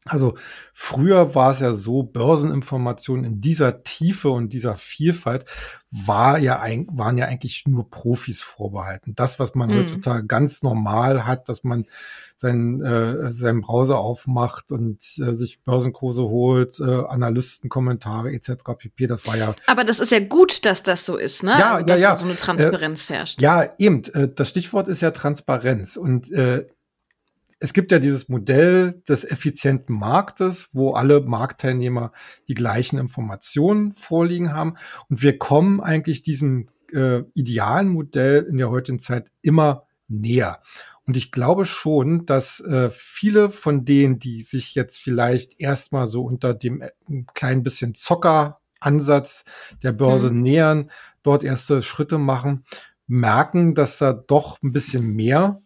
Also 0.06 0.34
früher 0.72 1.34
war 1.34 1.52
es 1.52 1.60
ja 1.60 1.74
so, 1.74 2.02
Börseninformationen 2.02 3.24
in 3.24 3.40
dieser 3.42 3.82
Tiefe 3.82 4.30
und 4.30 4.54
dieser 4.54 4.76
Vielfalt 4.76 5.44
war 5.90 6.38
ja 6.38 6.62
waren 6.88 7.18
ja 7.18 7.26
eigentlich 7.26 7.64
nur 7.66 7.90
Profis 7.90 8.42
vorbehalten. 8.42 9.14
Das, 9.14 9.38
was 9.38 9.54
man 9.54 9.68
mhm. 9.68 9.80
heutzutage 9.80 10.26
ganz 10.26 10.62
normal 10.62 11.26
hat, 11.26 11.50
dass 11.50 11.64
man 11.64 11.86
seinen, 12.34 12.82
äh, 12.82 13.30
seinen 13.30 13.60
Browser 13.60 13.98
aufmacht 13.98 14.72
und 14.72 15.02
äh, 15.18 15.34
sich 15.34 15.62
Börsenkurse 15.62 16.22
holt, 16.22 16.80
äh, 16.80 16.84
Analystenkommentare 16.84 18.32
etc. 18.32 18.52
pp. 18.78 19.06
Das 19.06 19.26
war 19.26 19.36
ja. 19.36 19.54
Aber 19.66 19.84
das 19.84 20.00
ist 20.00 20.12
ja 20.12 20.20
gut, 20.20 20.64
dass 20.64 20.82
das 20.82 21.04
so 21.04 21.18
ist, 21.18 21.42
ne? 21.42 21.56
Ja, 21.58 21.74
also, 21.74 21.86
dass 21.86 22.00
ja, 22.00 22.10
ja. 22.10 22.16
so 22.16 22.24
eine 22.24 22.36
Transparenz 22.36 23.10
äh, 23.10 23.14
herrscht. 23.14 23.42
Ja, 23.42 23.70
eben. 23.76 24.02
Äh, 24.14 24.28
das 24.34 24.48
Stichwort 24.48 24.88
ist 24.88 25.02
ja 25.02 25.10
Transparenz 25.10 25.98
und 25.98 26.32
äh, 26.32 26.66
es 27.60 27.74
gibt 27.74 27.92
ja 27.92 27.98
dieses 27.98 28.28
Modell 28.28 29.02
des 29.06 29.22
effizienten 29.24 29.94
Marktes, 29.94 30.70
wo 30.72 30.94
alle 30.94 31.20
Marktteilnehmer 31.20 32.12
die 32.48 32.54
gleichen 32.54 32.98
Informationen 32.98 33.92
vorliegen 33.92 34.52
haben. 34.52 34.76
Und 35.08 35.22
wir 35.22 35.38
kommen 35.38 35.80
eigentlich 35.80 36.22
diesem 36.22 36.70
äh, 36.92 37.20
idealen 37.34 37.88
Modell 37.88 38.44
in 38.44 38.56
der 38.56 38.70
heutigen 38.70 38.98
Zeit 38.98 39.30
immer 39.42 39.84
näher. 40.08 40.60
Und 41.06 41.18
ich 41.18 41.32
glaube 41.32 41.66
schon, 41.66 42.24
dass 42.24 42.60
äh, 42.60 42.90
viele 42.90 43.50
von 43.50 43.84
denen, 43.84 44.18
die 44.18 44.40
sich 44.40 44.74
jetzt 44.74 44.98
vielleicht 44.98 45.60
erstmal 45.60 46.06
so 46.06 46.22
unter 46.22 46.54
dem 46.54 46.80
äh, 46.80 46.90
kleinen 47.34 47.62
bisschen 47.62 47.94
Zocker-Ansatz 47.94 49.44
der 49.82 49.92
Börse 49.92 50.32
mhm. 50.32 50.40
nähern, 50.40 50.90
dort 51.22 51.44
erste 51.44 51.82
Schritte 51.82 52.16
machen, 52.16 52.64
merken, 53.06 53.74
dass 53.74 53.98
da 53.98 54.14
doch 54.14 54.62
ein 54.62 54.72
bisschen 54.72 55.14
mehr 55.14 55.60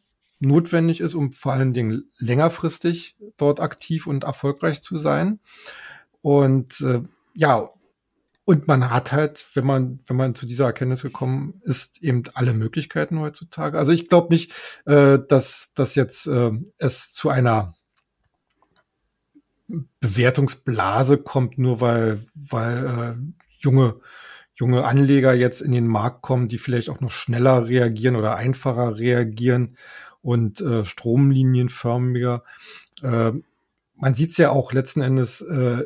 notwendig 0.46 1.00
ist, 1.00 1.14
um 1.14 1.32
vor 1.32 1.52
allen 1.52 1.72
Dingen 1.72 2.10
längerfristig 2.18 3.16
dort 3.36 3.60
aktiv 3.60 4.06
und 4.06 4.24
erfolgreich 4.24 4.82
zu 4.82 4.96
sein. 4.96 5.40
Und 6.22 6.80
äh, 6.80 7.02
ja, 7.34 7.70
und 8.46 8.68
man 8.68 8.90
hat 8.90 9.12
halt, 9.12 9.48
wenn 9.54 9.64
man, 9.64 10.00
wenn 10.06 10.16
man 10.16 10.34
zu 10.34 10.46
dieser 10.46 10.66
Erkenntnis 10.66 11.02
gekommen 11.02 11.62
ist, 11.64 12.02
eben 12.02 12.24
alle 12.34 12.52
Möglichkeiten 12.52 13.18
heutzutage. 13.18 13.78
Also 13.78 13.92
ich 13.92 14.08
glaube 14.08 14.32
nicht, 14.32 14.52
äh, 14.84 15.18
dass, 15.28 15.72
dass 15.74 15.94
jetzt 15.94 16.26
äh, 16.26 16.50
es 16.76 17.12
zu 17.12 17.30
einer 17.30 17.74
Bewertungsblase 20.00 21.18
kommt, 21.18 21.56
nur 21.56 21.80
weil, 21.80 22.26
weil 22.34 22.86
äh, 22.86 23.44
junge, 23.58 24.00
junge 24.54 24.84
Anleger 24.84 25.32
jetzt 25.32 25.62
in 25.62 25.72
den 25.72 25.86
Markt 25.86 26.20
kommen, 26.20 26.48
die 26.48 26.58
vielleicht 26.58 26.90
auch 26.90 27.00
noch 27.00 27.10
schneller 27.10 27.66
reagieren 27.66 28.14
oder 28.14 28.36
einfacher 28.36 28.98
reagieren 28.98 29.76
und 30.24 30.60
äh, 30.60 30.84
stromlinienförmiger. 30.84 32.42
Äh, 33.02 33.32
man 33.96 34.14
sieht 34.14 34.30
es 34.32 34.38
ja 34.38 34.50
auch 34.50 34.72
letzten 34.72 35.02
Endes, 35.02 35.40
äh, 35.42 35.84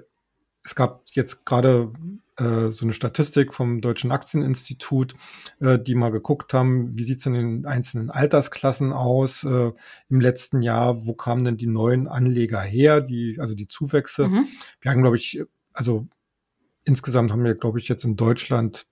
es 0.64 0.74
gab 0.74 1.02
jetzt 1.12 1.44
gerade 1.44 1.92
äh, 2.36 2.70
so 2.70 2.84
eine 2.84 2.92
Statistik 2.92 3.54
vom 3.54 3.80
Deutschen 3.80 4.12
Aktieninstitut, 4.12 5.16
äh, 5.60 5.78
die 5.78 5.94
mal 5.94 6.10
geguckt 6.10 6.54
haben, 6.54 6.96
wie 6.96 7.02
sieht 7.02 7.18
es 7.18 7.26
in 7.26 7.34
den 7.34 7.66
einzelnen 7.66 8.10
Altersklassen 8.10 8.92
aus 8.92 9.44
äh, 9.44 9.72
im 10.08 10.20
letzten 10.20 10.62
Jahr, 10.62 11.06
wo 11.06 11.14
kamen 11.14 11.44
denn 11.44 11.56
die 11.56 11.66
neuen 11.66 12.06
Anleger 12.06 12.60
her, 12.60 13.00
die, 13.00 13.38
also 13.40 13.54
die 13.54 13.66
Zuwächse. 13.66 14.28
Mhm. 14.28 14.46
Wir 14.80 14.90
haben, 14.90 15.02
glaube 15.02 15.16
ich, 15.16 15.42
also 15.72 16.06
insgesamt 16.84 17.32
haben 17.32 17.44
wir, 17.44 17.54
glaube 17.54 17.78
ich, 17.78 17.88
jetzt 17.88 18.04
in 18.04 18.16
Deutschland 18.16 18.86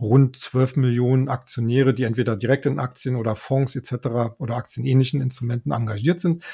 rund 0.00 0.36
12 0.36 0.76
Millionen 0.76 1.28
Aktionäre, 1.28 1.94
die 1.94 2.04
entweder 2.04 2.36
direkt 2.36 2.66
in 2.66 2.78
Aktien 2.78 3.16
oder 3.16 3.36
Fonds 3.36 3.76
etc. 3.76 4.38
oder 4.38 4.56
aktienähnlichen 4.56 5.20
Instrumenten 5.20 5.72
engagiert 5.72 6.20
sind. 6.20 6.44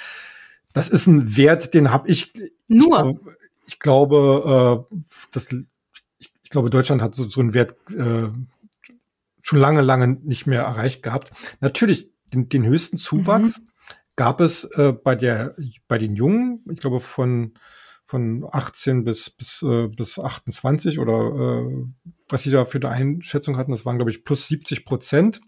Das 0.72 0.88
ist 0.88 1.06
ein 1.06 1.37
Wert, 1.37 1.75
den 1.75 1.90
habe 1.90 2.08
ich 2.08 2.32
nur. 2.68 3.11
Ich, 3.11 3.75
ich 3.75 3.78
glaube, 3.78 4.87
äh, 4.90 4.96
das, 5.32 5.52
ich, 6.18 6.32
ich, 6.42 6.50
glaube, 6.50 6.70
Deutschland 6.70 7.02
hat 7.02 7.14
so, 7.14 7.28
so 7.28 7.40
einen 7.40 7.54
Wert 7.54 7.76
äh, 7.90 8.28
schon 9.40 9.58
lange, 9.58 9.82
lange 9.82 10.08
nicht 10.08 10.46
mehr 10.46 10.62
erreicht 10.62 11.02
gehabt. 11.02 11.32
Natürlich 11.61 12.11
den, 12.32 12.49
den 12.49 12.64
höchsten 12.64 12.96
Zuwachs 12.96 13.58
mhm. 13.58 13.68
gab 14.16 14.40
es 14.40 14.64
äh, 14.64 14.92
bei 14.92 15.16
der 15.16 15.56
bei 15.88 15.99
den 15.99 16.14
Jungen. 16.14 16.64
Ich 16.70 16.80
glaube 16.80 17.00
von 17.00 17.54
von 18.12 18.47
18 18.52 19.04
bis 19.04 19.31
bis 19.31 19.62
äh, 19.62 19.88
bis 19.88 20.19
28 20.19 20.99
oder 20.99 21.64
äh, 21.64 21.87
was 22.28 22.42
sie 22.42 22.50
da 22.50 22.66
für 22.66 22.76
eine 22.76 22.90
Einschätzung 22.90 23.57
hatten, 23.57 23.73
das 23.73 23.87
waren, 23.87 23.97
glaube 23.97 24.11
ich, 24.11 24.23
plus 24.23 24.49
70 24.49 24.85
Prozent. 24.85 25.40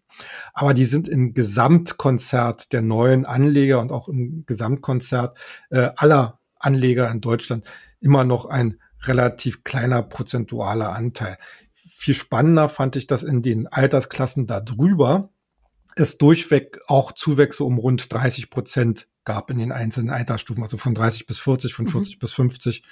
Aber 0.54 0.72
die 0.72 0.86
sind 0.86 1.06
im 1.06 1.34
Gesamtkonzert 1.34 2.72
der 2.72 2.80
neuen 2.80 3.26
Anleger 3.26 3.82
und 3.82 3.92
auch 3.92 4.08
im 4.08 4.46
Gesamtkonzert 4.46 5.36
äh, 5.68 5.90
aller 5.96 6.40
Anleger 6.58 7.10
in 7.10 7.20
Deutschland 7.20 7.66
immer 8.00 8.24
noch 8.24 8.46
ein 8.46 8.80
relativ 9.02 9.62
kleiner 9.64 10.02
prozentualer 10.02 10.94
Anteil. 10.94 11.36
Viel 11.74 12.14
spannender 12.14 12.70
fand 12.70 12.96
ich, 12.96 13.06
dass 13.06 13.24
in 13.24 13.42
den 13.42 13.66
Altersklassen 13.66 14.46
darüber 14.46 15.28
es 15.96 16.16
durchweg 16.16 16.80
auch 16.86 17.12
Zuwächse 17.12 17.62
um 17.62 17.76
rund 17.76 18.10
30 18.10 18.48
Prozent 18.48 19.06
gab 19.24 19.50
in 19.50 19.58
den 19.58 19.72
einzelnen 19.72 20.10
Altersstufen, 20.10 20.62
also 20.62 20.76
von 20.76 20.94
30 20.94 21.26
bis 21.26 21.38
40, 21.38 21.74
von 21.74 21.88
40 21.88 22.16
mhm. 22.16 22.18
bis 22.18 22.32
50. 22.32 22.82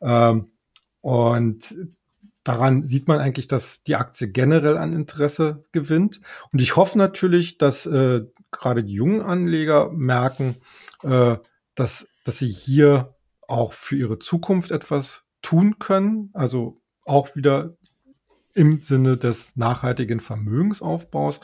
Ähm, 0.00 0.50
und 1.00 1.74
daran 2.44 2.84
sieht 2.84 3.08
man 3.08 3.18
eigentlich, 3.18 3.46
dass 3.46 3.82
die 3.82 3.96
Aktie 3.96 4.28
generell 4.28 4.76
an 4.76 4.92
Interesse 4.92 5.64
gewinnt. 5.72 6.20
Und 6.52 6.60
ich 6.62 6.76
hoffe 6.76 6.98
natürlich, 6.98 7.58
dass 7.58 7.86
äh, 7.86 8.22
gerade 8.50 8.84
die 8.84 8.94
jungen 8.94 9.22
Anleger 9.22 9.90
merken, 9.90 10.56
äh, 11.02 11.36
dass, 11.74 12.08
dass 12.24 12.38
sie 12.38 12.48
hier 12.48 13.14
auch 13.48 13.72
für 13.72 13.96
ihre 13.96 14.18
Zukunft 14.18 14.70
etwas 14.70 15.24
tun 15.42 15.78
können. 15.78 16.30
Also 16.34 16.80
auch 17.04 17.34
wieder 17.36 17.76
im 18.54 18.80
Sinne 18.80 19.16
des 19.16 19.56
nachhaltigen 19.56 20.20
Vermögensaufbaus 20.20 21.40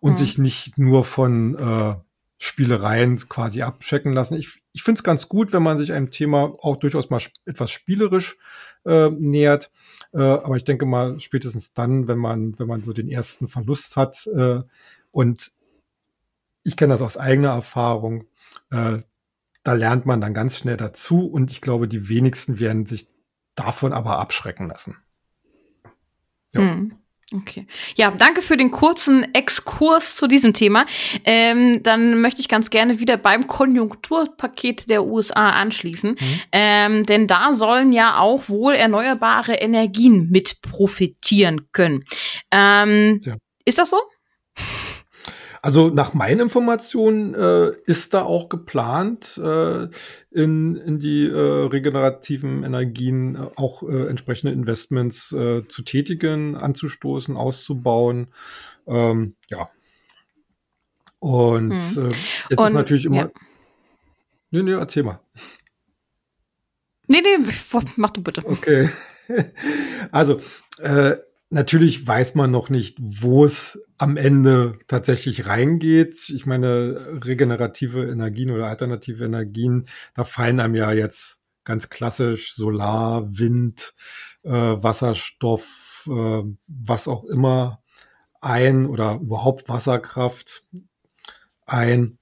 und 0.00 0.12
mhm. 0.12 0.16
sich 0.16 0.38
nicht 0.38 0.78
nur 0.78 1.04
von 1.04 1.56
äh, 1.56 1.94
Spielereien 2.42 3.16
quasi 3.28 3.60
abchecken 3.60 4.14
lassen. 4.14 4.38
Ich, 4.38 4.62
ich 4.72 4.82
finde 4.82 4.98
es 4.98 5.04
ganz 5.04 5.28
gut, 5.28 5.52
wenn 5.52 5.62
man 5.62 5.76
sich 5.76 5.92
einem 5.92 6.10
Thema 6.10 6.54
auch 6.62 6.76
durchaus 6.76 7.10
mal 7.10 7.20
etwas 7.44 7.70
spielerisch 7.70 8.38
äh, 8.86 9.10
nähert. 9.10 9.70
Äh, 10.14 10.22
aber 10.22 10.56
ich 10.56 10.64
denke 10.64 10.86
mal, 10.86 11.20
spätestens 11.20 11.74
dann, 11.74 12.08
wenn 12.08 12.16
man, 12.16 12.58
wenn 12.58 12.66
man 12.66 12.82
so 12.82 12.94
den 12.94 13.10
ersten 13.10 13.46
Verlust 13.46 13.98
hat 13.98 14.26
äh, 14.34 14.62
und 15.10 15.52
ich 16.62 16.78
kenne 16.78 16.94
das 16.94 17.02
aus 17.02 17.18
eigener 17.18 17.50
Erfahrung, 17.50 18.24
äh, 18.70 19.00
da 19.62 19.72
lernt 19.74 20.06
man 20.06 20.22
dann 20.22 20.32
ganz 20.32 20.56
schnell 20.56 20.78
dazu 20.78 21.26
und 21.26 21.50
ich 21.50 21.60
glaube, 21.60 21.88
die 21.88 22.08
wenigsten 22.08 22.58
werden 22.58 22.86
sich 22.86 23.10
davon 23.54 23.92
aber 23.92 24.18
abschrecken 24.18 24.66
lassen. 24.68 24.96
Ja. 26.52 26.62
Hm. 26.62 26.99
Okay. 27.32 27.66
Ja, 27.96 28.10
danke 28.10 28.42
für 28.42 28.56
den 28.56 28.72
kurzen 28.72 29.34
Exkurs 29.34 30.16
zu 30.16 30.26
diesem 30.26 30.52
Thema. 30.52 30.84
Ähm, 31.24 31.80
dann 31.84 32.20
möchte 32.20 32.40
ich 32.40 32.48
ganz 32.48 32.70
gerne 32.70 32.98
wieder 32.98 33.16
beim 33.16 33.46
Konjunkturpaket 33.46 34.90
der 34.90 35.04
USA 35.04 35.50
anschließen. 35.50 36.10
Mhm. 36.10 36.40
Ähm, 36.50 37.06
denn 37.06 37.28
da 37.28 37.52
sollen 37.52 37.92
ja 37.92 38.18
auch 38.18 38.48
wohl 38.48 38.74
erneuerbare 38.74 39.54
Energien 39.54 40.28
mit 40.30 40.60
profitieren 40.60 41.70
können. 41.70 42.02
Ähm, 42.50 43.20
ja. 43.22 43.36
Ist 43.64 43.78
das 43.78 43.90
so? 43.90 44.00
Also 45.62 45.90
nach 45.90 46.14
meinen 46.14 46.40
Informationen 46.40 47.34
äh, 47.34 47.72
ist 47.84 48.14
da 48.14 48.22
auch 48.22 48.48
geplant, 48.48 49.38
äh, 49.42 49.88
in, 50.30 50.76
in 50.76 51.00
die 51.00 51.26
äh, 51.26 51.66
regenerativen 51.66 52.64
Energien 52.64 53.34
äh, 53.34 53.50
auch 53.56 53.82
äh, 53.82 54.08
entsprechende 54.08 54.54
Investments 54.54 55.32
äh, 55.32 55.66
zu 55.68 55.82
tätigen, 55.82 56.56
anzustoßen, 56.56 57.36
auszubauen. 57.36 58.28
Ähm, 58.86 59.34
ja. 59.48 59.68
Und 61.18 61.72
hm. 61.72 62.06
äh, 62.06 62.14
jetzt 62.48 62.58
Und, 62.58 62.66
ist 62.68 62.72
natürlich 62.72 63.04
immer. 63.04 63.16
Ja. 63.16 63.30
Nee, 64.50 64.62
nee, 64.62 64.72
erzähl 64.72 65.02
mal. 65.02 65.20
Nee, 67.06 67.20
nee, 67.22 67.46
mach 67.96 68.10
du 68.10 68.22
bitte. 68.22 68.42
Okay. 68.44 68.88
Also, 70.10 70.40
äh, 70.78 71.16
Natürlich 71.52 72.06
weiß 72.06 72.36
man 72.36 72.52
noch 72.52 72.70
nicht, 72.70 72.96
wo 73.00 73.44
es 73.44 73.82
am 73.98 74.16
Ende 74.16 74.78
tatsächlich 74.86 75.46
reingeht. 75.46 76.28
Ich 76.28 76.46
meine, 76.46 77.20
regenerative 77.24 78.08
Energien 78.08 78.52
oder 78.52 78.66
alternative 78.66 79.24
Energien, 79.24 79.86
da 80.14 80.22
fallen 80.22 80.60
einem 80.60 80.76
ja 80.76 80.92
jetzt 80.92 81.40
ganz 81.64 81.90
klassisch 81.90 82.54
Solar, 82.54 83.36
Wind, 83.36 83.94
äh, 84.44 84.50
Wasserstoff, 84.50 86.08
äh, 86.08 86.42
was 86.68 87.08
auch 87.08 87.24
immer 87.24 87.82
ein 88.40 88.86
oder 88.86 89.16
überhaupt 89.16 89.68
Wasserkraft 89.68 90.64
ein. 91.66 92.18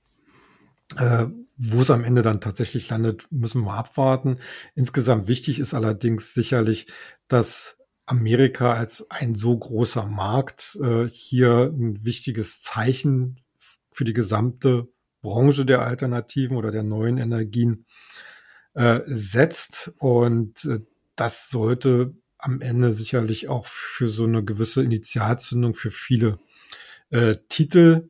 Äh, 0.97 1.27
wo 1.59 1.81
es 1.81 1.91
am 1.91 2.05
Ende 2.05 2.23
dann 2.23 2.41
tatsächlich 2.41 2.89
landet, 2.89 3.27
müssen 3.31 3.65
wir 3.65 3.75
abwarten. 3.75 4.39
Insgesamt 4.77 5.27
wichtig 5.27 5.59
ist 5.59 5.75
allerdings 5.75 6.33
sicherlich, 6.33 6.87
dass 7.27 7.78
Amerika 8.09 8.75
als 8.75 9.11
ein 9.11 9.35
so 9.35 9.57
großer 9.57 10.07
Markt 10.07 10.79
äh, 10.83 11.09
hier 11.09 11.73
ein 11.73 12.05
wichtiges 12.05 12.63
Zeichen 12.63 13.41
für 13.93 14.05
die 14.05 14.15
gesamte 14.15 14.89
Branche 15.21 15.67
der 15.67 15.83
Alternativen 15.83 16.57
oder 16.57 16.71
der 16.71 16.85
neuen 16.85 17.19
Energien 17.19 17.85
äh, 18.75 19.01
setzt. 19.07 19.93
Und 19.99 20.65
äh, 20.65 20.81
das 21.17 21.51
sollte 21.51 22.15
am 22.39 22.61
Ende 22.61 22.93
sicherlich 22.93 23.49
auch 23.49 23.67
für 23.67 24.09
so 24.09 24.25
eine 24.25 24.45
gewisse 24.45 24.83
Initialzündung 24.83 25.75
für 25.75 25.91
viele 25.91 26.39
äh, 27.11 27.35
Titel 27.49 28.09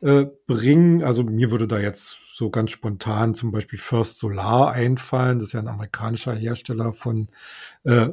äh, 0.00 0.26
bringen. 0.46 1.02
Also 1.02 1.24
mir 1.24 1.50
würde 1.50 1.66
da 1.66 1.80
jetzt 1.80 2.18
so 2.34 2.50
ganz 2.50 2.70
spontan 2.70 3.34
zum 3.34 3.50
Beispiel 3.50 3.78
First 3.78 4.18
Solar 4.18 4.72
einfallen. 4.72 5.38
Das 5.38 5.48
ist 5.48 5.52
ja 5.54 5.60
ein 5.60 5.68
amerikanischer 5.68 6.34
Hersteller 6.34 6.92
von 6.92 7.28
äh, 7.84 8.10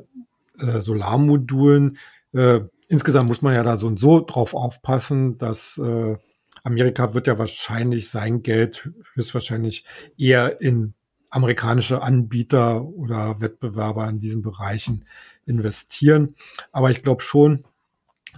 äh, 0.60 0.82
Solarmodulen. 0.82 1.98
Äh, 2.34 2.62
insgesamt 2.88 3.28
muss 3.28 3.42
man 3.42 3.54
ja 3.54 3.64
da 3.64 3.78
so 3.78 3.88
und 3.88 4.00
so 4.00 4.20
drauf 4.22 4.54
aufpassen, 4.54 5.38
dass 5.38 5.78
äh, 5.78 6.18
Amerika 6.64 7.14
wird 7.14 7.28
ja 7.28 7.40
wahrscheinlich 7.40 8.10
sein 8.10 8.44
Geld 8.44 8.90
höchstwahrscheinlich 9.14 9.86
eher 10.18 10.62
in 10.62 10.94
amerikanische 11.30 12.02
Anbieter 12.02 12.84
oder 12.84 13.40
Wettbewerber 13.40 14.08
in 14.10 14.20
diesen 14.20 14.42
Bereichen 14.42 15.06
investieren. 15.46 16.36
Aber 16.72 16.92
ich 16.92 17.02
glaube 17.02 17.22
schon, 17.22 17.64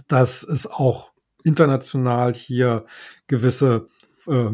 dass 0.06 0.42
es 0.42 0.66
auch 0.66 1.12
international 1.42 2.34
hier 2.34 2.86
gewisse 3.26 3.88
äh, 4.26 4.50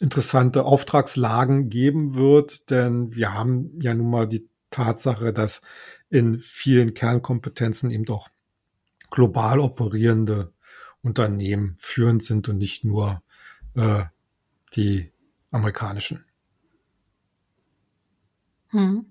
interessante 0.00 0.64
Auftragslagen 0.64 1.68
geben 1.68 2.14
wird, 2.14 2.70
denn 2.70 3.14
wir 3.14 3.34
haben 3.34 3.78
ja 3.80 3.94
nun 3.94 4.10
mal 4.10 4.26
die 4.26 4.48
Tatsache, 4.70 5.32
dass 5.32 5.62
in 6.10 6.38
vielen 6.38 6.94
Kernkompetenzen 6.94 7.90
eben 7.90 8.04
doch 8.04 8.28
global 9.10 9.60
operierende 9.60 10.52
Unternehmen 11.02 11.74
führend 11.78 12.22
sind 12.22 12.48
und 12.48 12.58
nicht 12.58 12.84
nur 12.84 13.22
äh, 13.74 14.04
die 14.74 15.12
amerikanischen. 15.50 16.24
Hm. 18.68 19.06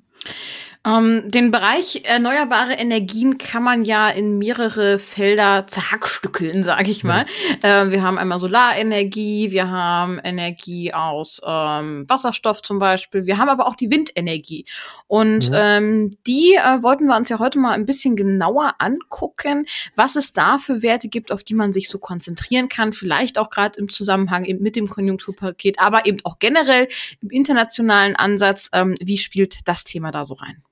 Ähm, 0.87 1.29
den 1.29 1.51
Bereich 1.51 2.03
erneuerbare 2.05 2.73
Energien 2.73 3.37
kann 3.37 3.61
man 3.61 3.83
ja 3.83 4.09
in 4.09 4.37
mehrere 4.37 4.99
Felder 4.99 5.67
zerhackstückeln, 5.67 6.63
sage 6.63 6.91
ich 6.91 7.03
mal. 7.03 7.25
Ja. 7.61 7.83
Äh, 7.83 7.91
wir 7.91 8.03
haben 8.03 8.17
einmal 8.17 8.39
Solarenergie, 8.39 9.51
wir 9.51 9.69
haben 9.69 10.19
Energie 10.19 10.93
aus 10.93 11.41
ähm, 11.45 12.05
Wasserstoff 12.07 12.61
zum 12.61 12.79
Beispiel, 12.79 13.25
wir 13.25 13.37
haben 13.37 13.49
aber 13.49 13.67
auch 13.67 13.75
die 13.75 13.91
Windenergie. 13.91 14.65
Und 15.07 15.49
mhm. 15.49 15.55
ähm, 15.55 16.11
die 16.25 16.53
äh, 16.53 16.81
wollten 16.81 17.07
wir 17.07 17.17
uns 17.17 17.27
ja 17.27 17.39
heute 17.39 17.59
mal 17.59 17.73
ein 17.73 17.85
bisschen 17.85 18.15
genauer 18.15 18.75
angucken, 18.79 19.65
was 19.95 20.15
es 20.15 20.31
da 20.31 20.57
für 20.57 20.81
Werte 20.81 21.09
gibt, 21.09 21.33
auf 21.33 21.43
die 21.43 21.55
man 21.55 21.73
sich 21.73 21.89
so 21.89 21.97
konzentrieren 21.97 22.69
kann, 22.69 22.93
vielleicht 22.93 23.37
auch 23.37 23.49
gerade 23.49 23.77
im 23.77 23.89
Zusammenhang 23.89 24.45
eben 24.45 24.63
mit 24.63 24.77
dem 24.77 24.87
Konjunkturpaket, 24.87 25.79
aber 25.79 26.05
eben 26.05 26.19
auch 26.23 26.39
generell 26.39 26.87
im 27.21 27.29
internationalen 27.29 28.15
Ansatz. 28.15 28.69
Ähm, 28.71 28.95
wie 29.01 29.17
spielt 29.17 29.67
das 29.67 29.83
Thema 29.83 30.11
da 30.11 30.23
so 30.23 30.35
rein? 30.35 30.63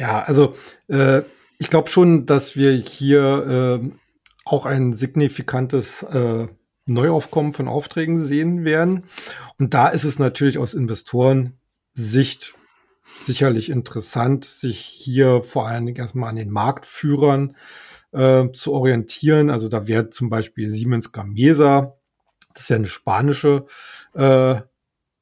Ja, 0.00 0.22
also 0.22 0.54
äh, 0.88 1.20
ich 1.58 1.68
glaube 1.68 1.90
schon, 1.90 2.24
dass 2.24 2.56
wir 2.56 2.72
hier 2.72 3.82
äh, 3.82 3.90
auch 4.46 4.64
ein 4.64 4.94
signifikantes 4.94 6.02
äh, 6.04 6.48
Neuaufkommen 6.86 7.52
von 7.52 7.68
Aufträgen 7.68 8.24
sehen 8.24 8.64
werden. 8.64 9.04
Und 9.58 9.74
da 9.74 9.88
ist 9.88 10.04
es 10.04 10.18
natürlich 10.18 10.56
aus 10.56 10.72
Investorensicht 10.72 12.54
sicherlich 13.26 13.68
interessant, 13.68 14.46
sich 14.46 14.78
hier 14.78 15.42
vor 15.42 15.68
allen 15.68 15.84
Dingen 15.84 15.98
erstmal 15.98 16.30
an 16.30 16.36
den 16.36 16.50
Marktführern 16.50 17.54
äh, 18.12 18.50
zu 18.54 18.72
orientieren. 18.72 19.50
Also 19.50 19.68
da 19.68 19.86
wäre 19.86 20.08
zum 20.08 20.30
Beispiel 20.30 20.66
Siemens 20.66 21.12
Gamesa, 21.12 21.98
das 22.54 22.62
ist 22.62 22.68
ja 22.70 22.76
eine 22.76 22.86
spanische 22.86 23.66
äh, 24.14 24.62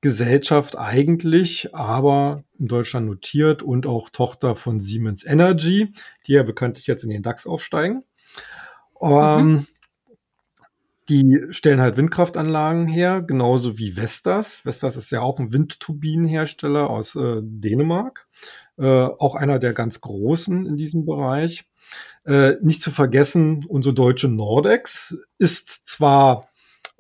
Gesellschaft 0.01 0.79
eigentlich, 0.79 1.75
aber 1.75 2.45
in 2.59 2.67
Deutschland 2.67 3.07
notiert 3.07 3.63
und 3.63 3.87
auch 3.87 4.11
Tochter 4.11 4.55
von 4.55 4.81
Siemens 4.81 5.25
Energy, 5.25 5.93
die 6.27 6.33
ja 6.33 6.43
bekanntlich 6.43 6.87
jetzt 6.87 7.05
in 7.05 7.11
den 7.11 7.23
DAX 7.23 7.47
aufsteigen. 7.47 8.05
Ähm, 9.01 9.47
mhm. 9.47 9.67
Die 11.09 11.47
stellen 11.51 11.81
halt 11.81 11.97
Windkraftanlagen 11.97 12.87
her, 12.87 13.23
genauso 13.23 13.79
wie 13.79 13.93
Vestas. 13.93 14.65
Vestas 14.65 14.97
ist 14.97 15.11
ja 15.11 15.23
auch 15.23 15.39
ein 15.39 15.53
Windturbinenhersteller 15.53 16.91
aus 16.91 17.17
äh, 17.17 17.41
Dänemark, 17.43 18.29
äh, 18.77 18.85
auch 18.85 19.35
einer 19.35 19.59
der 19.59 19.73
ganz 19.73 20.01
großen 20.03 20.67
in 20.67 20.77
diesem 20.77 21.07
Bereich. 21.07 21.65
Äh, 22.27 22.57
nicht 22.61 22.83
zu 22.83 22.91
vergessen, 22.91 23.65
unsere 23.67 23.95
deutsche 23.95 24.29
Nordex 24.29 25.17
ist 25.39 25.87
zwar 25.87 26.51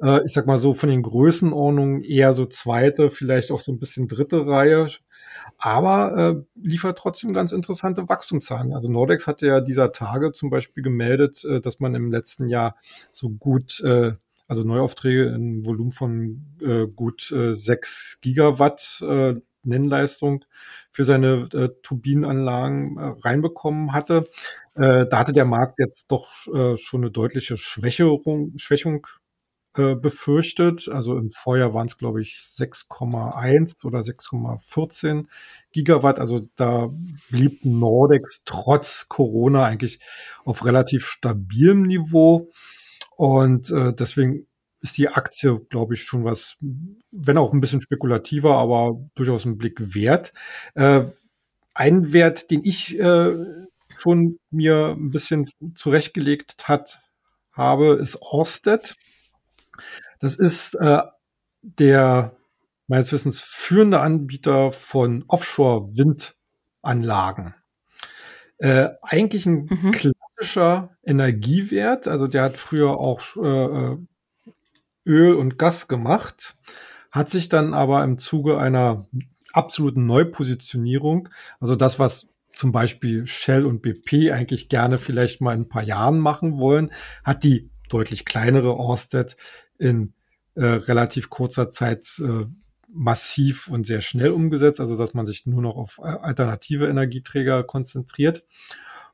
äh, 0.03 0.25
ich 0.25 0.33
sag 0.33 0.47
mal 0.47 0.59
so 0.59 0.75
von 0.75 0.89
den 0.89 1.03
Größenordnungen 1.03 2.03
eher 2.03 2.33
so 2.35 2.47
zweite, 2.47 3.11
vielleicht 3.11 3.51
auch 3.51 3.61
so 3.61 3.73
ein 3.73 3.79
bisschen 3.79 4.09
dritte 4.09 4.47
Reihe, 4.47 4.89
aber 5.59 6.17
äh, 6.17 6.59
liefert 6.61 6.99
trotzdem 6.99 7.33
ganz 7.33 7.53
interessante 7.53 8.09
Wachstumszahlen. 8.09 8.73
Also 8.73 8.91
Nordex 8.91 9.27
hatte 9.27 9.47
ja 9.47 9.61
dieser 9.61 9.93
Tage 9.93 10.33
zum 10.33 10.51
Beispiel 10.51 10.83
gemeldet, 10.83 11.45
äh, 11.45 11.61
dass 11.61 11.81
man 11.81 11.95
im 11.95 12.11
letzten 12.11 12.49
Jahr 12.49 12.77
so 13.13 13.31
gut, 13.31 13.81
äh, 13.81 14.13
also 14.47 14.65
Neuaufträge 14.65 15.27
in 15.27 15.65
Volumen 15.67 15.93
von 15.93 16.47
äh, 16.63 16.87
gut 16.87 17.31
äh, 17.33 17.55
6 17.55 18.19
Gigawatt 18.21 19.03
äh, 19.07 19.35
Nennleistung 19.65 20.45
für 20.93 21.05
seine 21.05 21.49
äh, 21.53 21.69
Turbinenanlagen 21.83 22.97
äh, 22.97 23.15
reinbekommen 23.23 23.93
hatte. 23.93 24.25
Äh, 24.75 25.07
da 25.07 25.19
hatte 25.19 25.33
der 25.33 25.45
Markt 25.45 25.79
jetzt 25.79 26.11
doch 26.11 26.31
äh, 26.47 26.77
schon 26.77 27.03
eine 27.03 27.11
deutliche 27.11 27.57
Schwächerung, 27.57 28.53
Schwächung 28.57 29.07
äh, 29.79 29.95
befürchtet. 29.95 30.88
Also 30.88 31.17
im 31.17 31.31
Vorjahr 31.31 31.73
waren 31.73 31.87
es, 31.87 31.97
glaube 31.97 32.21
ich, 32.21 32.38
6,1 32.41 33.85
oder 33.85 34.01
6,14 34.01 35.27
Gigawatt. 35.73 36.19
Also 36.19 36.47
da 36.57 36.91
blieb 37.31 37.64
Nordex 37.64 38.43
trotz 38.45 39.07
Corona 39.09 39.64
eigentlich 39.64 40.01
auf 40.45 40.64
relativ 40.64 41.07
stabilem 41.07 41.83
Niveau. 41.83 42.51
Und 43.17 43.71
äh, 43.71 43.93
deswegen 43.93 44.47
ist 44.81 44.99
die 44.99 45.09
Aktie, 45.09 45.61
glaube 45.71 45.95
ich, 45.95 46.03
schon 46.03 46.25
was, 46.25 46.57
wenn 47.11 47.38
auch 47.38 47.53
ein 47.53 47.61
bisschen 47.61 47.81
spekulativer, 47.81 48.57
aber 48.57 48.99
durchaus 49.14 49.45
ein 49.45 49.59
Blick 49.59 49.95
wert. 49.95 50.33
Äh, 50.75 51.05
ein 51.75 52.12
Wert, 52.12 52.51
den 52.51 52.64
ich 52.64 52.99
äh, 52.99 53.37
schon 53.97 54.38
mir 54.51 54.97
ein 54.97 55.11
bisschen 55.11 55.49
zurechtgelegt 55.75 56.69
hat, 56.69 57.01
habe, 57.53 57.95
ist 57.95 58.23
Orsted. 58.23 58.97
Das 60.19 60.37
ist 60.37 60.75
äh, 60.75 61.03
der 61.62 62.37
meines 62.88 63.12
Wissens 63.12 63.41
führende 63.41 64.01
Anbieter 64.01 64.73
von 64.73 65.25
Offshore-Windanlagen. 65.29 67.55
Äh, 68.59 68.88
eigentlich 69.03 69.47
ein 69.47 69.69
mhm. 69.71 69.93
klassischer 69.93 70.91
Energiewert, 71.05 72.09
also 72.09 72.27
der 72.27 72.43
hat 72.43 72.57
früher 72.57 72.99
auch 72.99 73.21
äh, 73.37 73.97
Öl 75.07 75.35
und 75.35 75.59
Gas 75.59 75.87
gemacht, 75.87 76.57
hat 77.11 77.31
sich 77.31 77.49
dann 77.49 77.75
aber 77.75 78.03
im 78.03 78.19
Zuge 78.19 78.59
einer 78.59 79.07
absoluten 79.53 80.07
Neupositionierung, 80.07 81.29
also 81.61 81.77
das, 81.77 81.99
was 81.99 82.29
zum 82.55 82.73
Beispiel 82.73 83.27
Shell 83.27 83.64
und 83.64 83.83
BP 83.83 84.33
eigentlich 84.33 84.69
gerne 84.69 84.99
vielleicht 84.99 85.41
mal 85.41 85.55
in 85.55 85.62
ein 85.62 85.69
paar 85.69 85.85
Jahren 85.85 86.19
machen 86.19 86.59
wollen, 86.59 86.91
hat 87.23 87.45
die 87.45 87.71
deutlich 87.88 88.25
kleinere 88.25 88.77
Orsted 88.77 89.37
in 89.79 90.12
äh, 90.55 90.64
relativ 90.64 91.31
kurzer 91.31 91.71
Zeit 91.71 92.21
äh, 92.21 92.47
massiv 92.88 93.69
und 93.69 93.87
sehr 93.87 94.01
schnell 94.01 94.31
umgesetzt, 94.31 94.81
also 94.81 94.97
dass 94.97 95.14
man 95.14 95.27
sich 95.27 95.47
nur 95.47 95.62
noch 95.62 95.77
auf 95.77 95.99
äh, 95.99 96.09
alternative 96.09 96.88
Energieträger 96.88 97.62
konzentriert. 97.62 98.45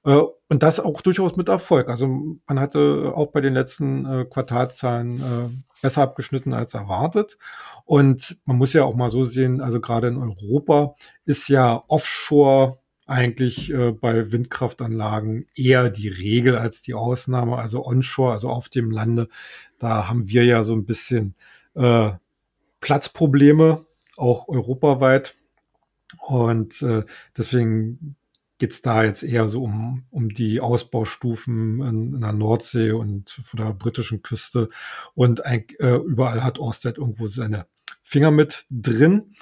Äh, 0.05 0.21
und 0.49 0.63
das 0.63 0.81
auch 0.81 1.01
durchaus 1.01 1.37
mit 1.37 1.49
Erfolg. 1.49 1.89
Also 1.89 2.09
man 2.47 2.61
hatte 2.61 3.13
auch 3.15 3.33
bei 3.33 3.41
den 3.41 3.55
letzten 3.55 4.07
äh, 4.07 4.25
Quartalzahlen 4.25 5.65
besser 5.83 6.03
abgeschnitten 6.03 6.55
als 6.55 6.73
erwartet. 6.73 7.37
Und 7.85 8.39
man 8.47 8.57
muss 8.57 8.73
ja 8.73 8.85
auch 8.85 8.95
mal 8.95 9.11
so 9.11 9.25
sehen, 9.25 9.61
also 9.61 9.81
gerade 9.81 10.09
in 10.09 10.17
Europa 10.17 10.95
ist 11.27 11.49
ja 11.49 11.85
Offshore 11.89 12.79
eigentlich 13.07 13.71
bei 14.01 14.33
Windkraftanlagen 14.33 15.47
eher 15.55 15.91
die 15.91 16.09
Regel 16.09 16.57
als 16.57 16.81
die 16.81 16.95
Ausnahme. 16.95 17.59
Also 17.59 17.85
onshore, 17.85 18.33
also 18.33 18.49
auf 18.49 18.71
dem 18.71 18.91
Lande, 18.91 19.29
da 19.85 20.09
haben 20.09 20.29
wir 20.29 20.45
ja 20.45 20.65
so 20.65 20.75
ein 20.75 20.87
bisschen 20.87 21.35
äh, 21.75 22.13
Platzprobleme, 22.81 23.85
auch 24.17 24.49
europaweit. 24.49 25.37
Und 26.27 26.83
äh, 26.83 27.05
deswegen 27.37 28.17
geht's 28.59 28.83
da 28.83 29.05
jetzt 29.05 29.23
eher 29.25 29.49
so 29.49 29.65
um, 29.65 30.05
um 30.11 30.29
die 30.29 30.61
Ausbaustufen 30.61 31.81
in, 31.81 32.15
in 32.15 32.21
der 32.21 32.33
Nordsee 32.33 32.93
und 32.93 33.31
von 33.45 33.59
der 33.59 33.73
britischen 33.73 34.23
Küste. 34.23 34.71
Und 35.15 35.45
ein, 35.45 35.65
äh, 35.79 35.97
überall 35.97 36.43
hat 36.43 36.59
Orsted 36.59 36.99
irgendwo 36.99 37.27
seine 37.27 37.67
Finger 38.03 38.31
mit 38.31 38.67
drin. 38.71 39.35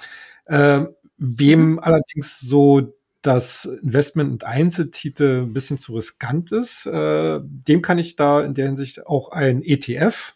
Äh, 0.45 0.85
wem 1.17 1.71
mhm. 1.73 1.79
allerdings 1.79 2.39
so 2.39 2.93
das 3.23 3.65
Investment 3.65 4.31
und 4.31 4.43
Einzeltitel 4.43 5.43
ein 5.43 5.53
bisschen 5.53 5.79
zu 5.79 5.95
riskant 5.95 6.51
ist, 6.51 6.85
äh, 6.85 7.39
dem 7.41 7.81
kann 7.81 7.97
ich 7.97 8.15
da 8.15 8.41
in 8.41 8.53
der 8.53 8.67
Hinsicht 8.67 9.07
auch 9.07 9.31
ein 9.31 9.63
ETF 9.63 10.35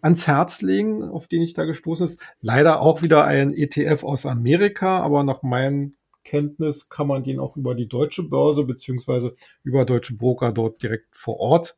ans 0.00 0.26
Herz 0.26 0.62
legen, 0.62 1.02
auf 1.04 1.28
den 1.28 1.42
ich 1.42 1.54
da 1.54 1.64
gestoßen 1.64 2.06
ist. 2.06 2.20
Leider 2.40 2.80
auch 2.80 3.02
wieder 3.02 3.24
ein 3.24 3.52
ETF 3.54 4.04
aus 4.04 4.26
Amerika, 4.26 5.00
aber 5.00 5.22
nach 5.22 5.42
meinem 5.42 5.94
Kenntnis 6.24 6.88
kann 6.88 7.06
man 7.06 7.24
den 7.24 7.40
auch 7.40 7.56
über 7.56 7.74
die 7.74 7.88
deutsche 7.88 8.22
Börse 8.22 8.64
beziehungsweise 8.64 9.34
über 9.62 9.84
deutsche 9.84 10.16
Broker 10.16 10.52
dort 10.52 10.82
direkt 10.82 11.14
vor 11.14 11.38
Ort 11.38 11.76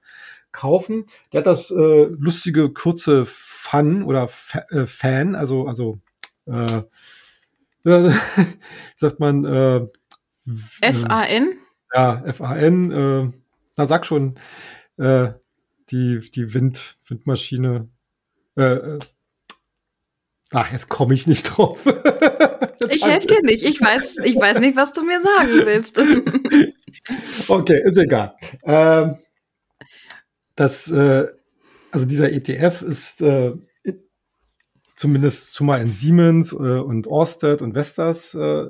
kaufen. 0.53 1.07
Der 1.33 1.39
hat 1.39 1.47
das 1.47 1.71
äh, 1.71 2.07
lustige 2.09 2.71
kurze 2.71 3.27
Fun 3.27 4.03
oder 4.03 4.29
Fa 4.29 4.65
äh, 4.71 4.87
Fan, 4.87 5.35
also 5.35 5.67
also 5.67 6.01
äh, 6.47 6.83
wie 7.85 8.13
sagt 8.97 9.21
man 9.21 9.45
äh, 9.45 9.87
F-A-N? 10.81 11.59
Ja, 11.95 12.23
F-A-N. 12.25 12.91
Äh, 12.91 13.33
na, 13.77 13.87
sag 13.87 14.07
schon, 14.07 14.37
äh, 14.97 15.33
die, 15.91 16.21
die 16.35 16.55
Wind, 16.55 16.99
Windmaschine. 17.07 17.89
Äh, 18.57 18.63
äh, 18.63 18.99
ach, 20.51 20.73
jetzt 20.73 20.89
komme 20.89 21.15
ich 21.15 21.27
nicht 21.27 21.43
drauf. 21.57 21.85
ich 22.91 23.05
helfe 23.05 23.27
dir 23.27 23.43
nicht. 23.43 23.65
Ich 23.65 23.81
weiß, 23.81 24.19
ich 24.25 24.37
weiß 24.37 24.59
nicht, 24.61 24.77
was 24.77 24.93
du 24.93 25.03
mir 25.03 25.21
sagen 25.21 25.51
willst. 25.65 25.99
okay, 27.49 27.83
ist 27.85 27.99
egal. 27.99 28.37
Ähm, 28.65 29.17
das, 30.55 30.91
äh, 30.91 31.27
also 31.91 32.07
dieser 32.07 32.33
ETF 32.33 32.83
ist 32.83 33.21
äh, 33.23 33.55
zumindest 34.95 35.55
zumal 35.55 35.81
in 35.81 35.91
Siemens 35.91 36.53
äh, 36.53 36.57
und 36.57 37.07
Orsted 37.07 37.63
und 37.63 37.75
Vestas 37.75 38.35
äh, 38.35 38.67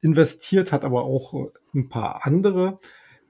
investiert, 0.00 0.72
hat 0.72 0.84
aber 0.84 1.04
auch 1.04 1.34
äh, 1.34 1.46
ein 1.74 1.88
paar 1.88 2.26
andere 2.26 2.80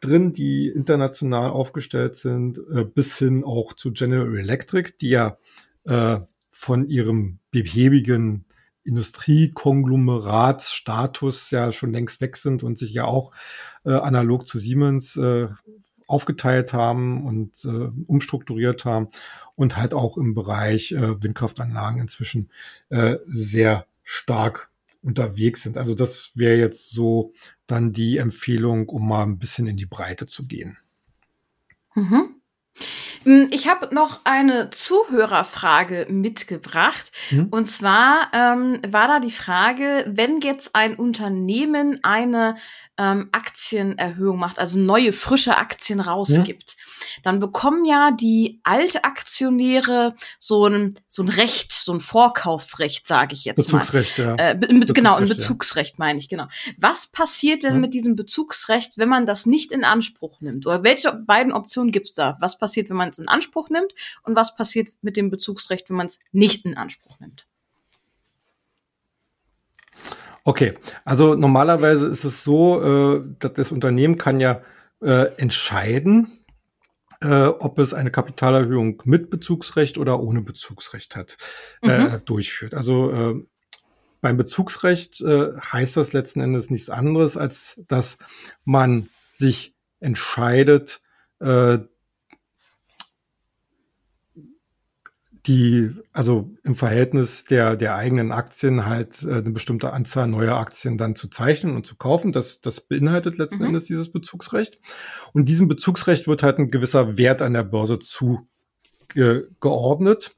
drin, 0.00 0.32
die 0.32 0.68
international 0.68 1.50
aufgestellt 1.50 2.16
sind, 2.16 2.58
äh, 2.72 2.84
bis 2.84 3.18
hin 3.18 3.44
auch 3.44 3.74
zu 3.74 3.92
General 3.92 4.36
Electric, 4.36 4.92
die 5.00 5.10
ja 5.10 5.36
äh, 5.84 6.20
von 6.50 6.88
ihrem 6.88 7.38
behäbigen 7.50 8.46
Industriekonglomeratsstatus 8.84 11.50
ja 11.50 11.72
schon 11.72 11.92
längst 11.92 12.20
weg 12.20 12.36
sind 12.36 12.62
und 12.62 12.78
sich 12.78 12.92
ja 12.92 13.04
auch 13.04 13.32
äh, 13.84 13.90
analog 13.92 14.46
zu 14.48 14.58
Siemens 14.58 15.16
äh, 15.16 15.48
aufgeteilt 16.06 16.72
haben 16.72 17.26
und 17.26 17.64
äh, 17.64 17.90
umstrukturiert 18.06 18.84
haben 18.84 19.08
und 19.54 19.76
halt 19.76 19.94
auch 19.94 20.16
im 20.16 20.34
Bereich 20.34 20.92
Windkraftanlagen 20.92 22.00
inzwischen 22.00 22.50
sehr 23.26 23.86
stark 24.02 24.69
unterwegs 25.02 25.62
sind. 25.62 25.78
Also 25.78 25.94
das 25.94 26.32
wäre 26.34 26.56
jetzt 26.56 26.90
so 26.90 27.32
dann 27.66 27.92
die 27.92 28.18
Empfehlung, 28.18 28.88
um 28.88 29.08
mal 29.08 29.22
ein 29.22 29.38
bisschen 29.38 29.66
in 29.66 29.76
die 29.76 29.86
Breite 29.86 30.26
zu 30.26 30.46
gehen. 30.46 30.78
Mhm. 31.94 32.40
Hm, 33.24 33.48
ich 33.50 33.68
habe 33.68 33.94
noch 33.94 34.20
eine 34.24 34.70
Zuhörerfrage 34.70 36.06
mitgebracht. 36.08 37.12
Mhm. 37.30 37.48
Und 37.50 37.66
zwar 37.66 38.30
ähm, 38.32 38.80
war 38.88 39.08
da 39.08 39.20
die 39.20 39.30
Frage, 39.30 40.04
wenn 40.08 40.40
jetzt 40.40 40.74
ein 40.74 40.94
Unternehmen 40.94 42.00
eine 42.02 42.56
ähm, 43.00 43.30
Aktienerhöhung 43.32 44.38
macht, 44.38 44.58
also 44.58 44.78
neue 44.78 45.14
frische 45.14 45.56
Aktien 45.56 46.00
rausgibt, 46.00 46.76
ja. 46.76 47.06
dann 47.22 47.38
bekommen 47.38 47.86
ja 47.86 48.10
die 48.10 48.60
Altaktionäre 48.62 50.14
so 50.38 50.66
ein 50.66 50.94
so 51.08 51.22
ein 51.22 51.30
Recht, 51.30 51.72
so 51.72 51.94
ein 51.94 52.00
Vorkaufsrecht, 52.00 53.06
sage 53.06 53.32
ich 53.32 53.46
jetzt 53.46 53.56
Bezugsrecht, 53.56 54.18
mal. 54.18 54.36
Ja. 54.38 54.50
Äh, 54.50 54.54
be 54.54 54.66
Bezugsrecht, 54.66 54.94
genau, 54.94 55.16
ein 55.16 55.28
Bezugsrecht 55.28 55.92
ja. 55.92 55.96
meine 56.04 56.18
ich 56.18 56.28
genau. 56.28 56.46
Was 56.76 57.06
passiert 57.06 57.62
denn 57.62 57.74
ja. 57.74 57.80
mit 57.80 57.94
diesem 57.94 58.16
Bezugsrecht, 58.16 58.98
wenn 58.98 59.08
man 59.08 59.24
das 59.24 59.46
nicht 59.46 59.72
in 59.72 59.82
Anspruch 59.82 60.42
nimmt? 60.42 60.66
Oder 60.66 60.84
welche 60.84 61.10
beiden 61.14 61.54
Optionen 61.54 61.92
gibt's 61.92 62.12
da? 62.12 62.36
Was 62.38 62.58
passiert, 62.58 62.90
wenn 62.90 62.98
man 62.98 63.08
es 63.08 63.18
in 63.18 63.28
Anspruch 63.28 63.70
nimmt 63.70 63.94
und 64.24 64.36
was 64.36 64.54
passiert 64.54 64.90
mit 65.00 65.16
dem 65.16 65.30
Bezugsrecht, 65.30 65.88
wenn 65.88 65.96
man 65.96 66.06
es 66.06 66.18
nicht 66.32 66.66
in 66.66 66.76
Anspruch 66.76 67.18
nimmt? 67.18 67.46
Okay, 70.44 70.74
also 71.04 71.34
normalerweise 71.34 72.08
ist 72.08 72.24
es 72.24 72.44
so, 72.44 72.82
äh, 72.82 73.22
dass 73.38 73.52
das 73.54 73.72
Unternehmen 73.72 74.16
kann 74.16 74.40
ja 74.40 74.62
äh, 75.02 75.34
entscheiden, 75.36 76.28
äh, 77.22 77.46
ob 77.46 77.78
es 77.78 77.94
eine 77.94 78.10
Kapitalerhöhung 78.10 79.02
mit 79.04 79.30
Bezugsrecht 79.30 79.98
oder 79.98 80.20
ohne 80.20 80.40
Bezugsrecht 80.40 81.16
hat, 81.16 81.36
äh, 81.82 81.98
mhm. 81.98 82.24
durchführt. 82.24 82.74
Also 82.74 83.12
äh, 83.12 83.34
beim 84.20 84.36
Bezugsrecht 84.36 85.20
äh, 85.20 85.52
heißt 85.58 85.96
das 85.96 86.12
letzten 86.12 86.40
Endes 86.40 86.70
nichts 86.70 86.90
anderes, 86.90 87.36
als 87.36 87.80
dass 87.88 88.18
man 88.64 89.08
sich 89.30 89.74
entscheidet, 90.00 91.02
äh, 91.40 91.78
die, 95.50 95.90
also 96.12 96.48
im 96.62 96.76
Verhältnis 96.76 97.44
der, 97.44 97.76
der 97.76 97.96
eigenen 97.96 98.30
Aktien 98.30 98.86
halt 98.86 99.24
äh, 99.24 99.38
eine 99.38 99.50
bestimmte 99.50 99.92
Anzahl 99.92 100.28
neuer 100.28 100.56
Aktien 100.56 100.96
dann 100.96 101.16
zu 101.16 101.26
zeichnen 101.26 101.74
und 101.74 101.84
zu 101.84 101.96
kaufen. 101.96 102.30
Das, 102.30 102.60
das 102.60 102.80
beinhaltet 102.80 103.36
letzten 103.36 103.58
mhm. 103.58 103.70
Endes 103.70 103.86
dieses 103.86 104.12
Bezugsrecht. 104.12 104.78
Und 105.32 105.48
diesem 105.48 105.66
Bezugsrecht 105.66 106.28
wird 106.28 106.44
halt 106.44 106.58
ein 106.58 106.70
gewisser 106.70 107.18
Wert 107.18 107.42
an 107.42 107.54
der 107.54 107.64
Börze 107.64 107.98
zugeordnet. 107.98 110.36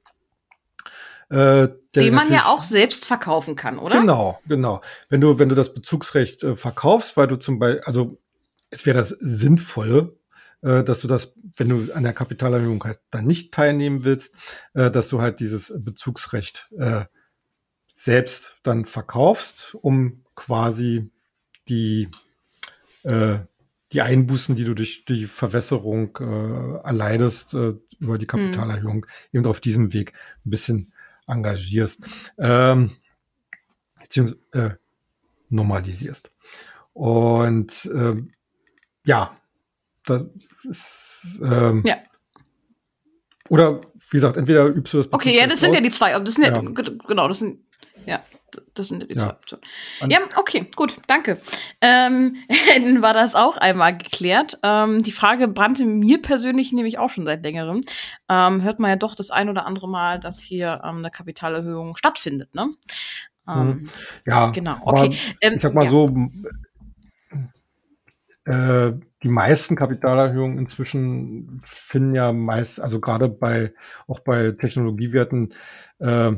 Äh, 1.29 1.69
Den 1.95 2.15
man 2.15 2.33
ja 2.33 2.47
auch 2.47 2.63
selbst 2.63 3.05
verkaufen 3.05 3.55
kann, 3.55 3.79
oder? 3.79 4.01
Genau, 4.01 4.39
genau. 4.49 4.81
Wenn 5.11 5.21
du, 5.21 5.39
wenn 5.39 5.51
du 5.51 5.55
das 5.55 5.75
Bezugsrecht 5.75 6.43
äh, 6.43 6.57
verkaufst, 6.57 7.19
weil 7.19 7.27
du 7.27 7.37
zum 7.37 7.59
Beispiel, 7.59 7.83
also 7.85 8.19
es 8.71 8.87
wäre 8.87 8.97
das 8.97 9.11
Sinnvolle, 9.11 10.17
äh, 10.63 10.83
dass 10.83 11.01
du 11.01 11.09
das, 11.09 11.35
wenn 11.57 11.69
du 11.69 11.93
an 11.93 12.05
der 12.05 12.13
Kapitalerhöhung 12.13 12.83
halt 12.85 13.01
dann 13.11 13.27
nicht 13.27 13.53
teilnehmen 13.53 14.05
willst, 14.05 14.35
äh, 14.75 14.91
dass 14.91 15.09
du 15.09 15.21
halt 15.21 15.41
dieses 15.41 15.73
Bezugsrecht 15.77 16.71
äh, 16.79 17.05
selbst 17.89 18.57
dann 18.63 18.85
verkaufst, 18.85 19.77
um 19.81 20.25
quasi 20.35 21.11
die, 21.69 22.09
äh, 23.03 23.39
die 23.93 24.03
Einbußen, 24.03 24.57
die 24.57 24.65
du 24.65 24.75
durch 24.75 25.05
die 25.05 25.27
Verwässerung 25.27 26.17
äh, 26.19 26.87
erleidest, 26.87 27.55
äh, 27.55 27.75
über 27.99 28.19
die 28.19 28.27
hm. 28.27 28.29
Kapitalerhöhung, 28.29 28.97
mhm. 28.97 29.39
eben 29.39 29.47
auf 29.47 29.61
diesem 29.61 29.93
Weg 29.93 30.15
ein 30.45 30.51
bisschen 30.51 30.93
engagierst, 31.27 32.05
ähm, 32.39 32.91
beziehungsweise 34.01 34.39
äh, 34.53 34.71
normalisierst. 35.49 36.33
Und 36.93 37.91
ähm, 37.95 38.33
ja, 39.05 39.37
das 40.05 40.25
ist, 40.65 41.41
ähm, 41.45 41.83
ja. 41.85 41.97
Oder 43.49 43.81
wie 44.11 44.17
gesagt, 44.17 44.37
entweder 44.37 44.67
übst 44.67 44.95
du 44.95 44.99
das. 44.99 45.13
Okay, 45.13 45.37
ja, 45.37 45.47
das 45.47 45.61
sind 45.61 45.71
aus. 45.71 45.77
ja 45.77 45.83
die 45.83 45.91
zwei. 45.91 46.19
Das 46.19 46.35
sind 46.35 46.45
ja, 46.45 46.55
ja, 46.55 46.61
genau, 47.07 47.29
das 47.29 47.39
sind 47.39 47.61
ja, 48.07 48.21
das 48.75 48.89
sind 48.89 49.09
die 49.09 49.15
ja. 49.15 49.21
zwei 49.21 49.31
Optionen. 49.31 49.65
ja, 50.09 50.19
okay, 50.37 50.69
gut, 50.75 50.97
danke. 51.07 51.41
Ähm, 51.81 52.37
war 53.01 53.15
das 53.15 53.35
auch 53.35 53.57
einmal 53.57 53.97
geklärt. 53.97 54.59
Ähm, 54.63 55.03
die 55.03 55.13
Frage 55.13 55.49
brannte 55.49 55.85
mir 55.85 56.21
persönlich 56.21 56.73
nämlich 56.73 56.99
auch 56.99 57.11
schon 57.11 57.25
seit 57.25 57.43
längerem. 57.43 57.83
Ähm, 58.29 58.63
hört 58.63 58.79
man 58.79 58.91
ja 58.91 58.97
doch 58.97 59.15
das 59.15 59.31
ein 59.31 59.49
oder 59.49 59.67
andere 59.67 59.89
Mal, 59.89 60.19
dass 60.19 60.41
hier 60.41 60.81
ähm, 60.85 60.99
eine 60.99 61.11
Kapitalerhöhung 61.11 61.97
stattfindet, 61.97 62.55
ne? 62.55 62.71
Ähm, 63.49 63.85
ja, 64.25 64.51
genau. 64.51 64.77
Okay. 64.83 65.17
Ähm, 65.41 65.55
ich 65.57 65.63
sag 65.63 65.75
mal 65.75 65.85
ja. 65.85 65.91
so, 65.91 66.15
äh, 68.45 68.93
die 69.23 69.29
meisten 69.29 69.77
Kapitalerhöhungen 69.77 70.59
inzwischen 70.59 71.61
finden 71.65 72.15
ja 72.15 72.33
meist, 72.33 72.81
also 72.81 73.01
gerade 73.01 73.29
bei 73.29 73.73
auch 74.07 74.21
bei 74.21 74.53
Technologiewerten 74.53 75.55
äh, 75.99 76.33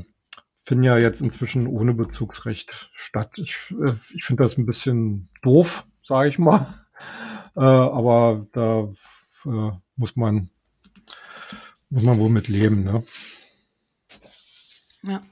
finden 0.58 0.84
ja 0.84 0.98
jetzt 0.98 1.20
inzwischen 1.20 1.66
ohne 1.66 1.94
Bezugsrecht 1.94 2.90
statt. 2.94 3.32
Ich, 3.36 3.74
äh, 3.82 3.94
ich 4.14 4.24
finde 4.24 4.42
das 4.42 4.58
ein 4.58 4.66
bisschen 4.66 5.28
doof, 5.42 5.86
sage 6.02 6.28
ich 6.28 6.38
mal. 6.38 6.66
Äh, 7.56 7.60
aber 7.60 8.48
da 8.52 8.88
äh, 9.46 9.70
muss 9.96 10.16
man 10.16 10.50
muss 11.88 12.02
man 12.02 12.18
wohl 12.18 12.30
mit 12.30 12.48
leben, 12.48 12.82
ne? 12.82 13.04
Ja. 15.04 15.22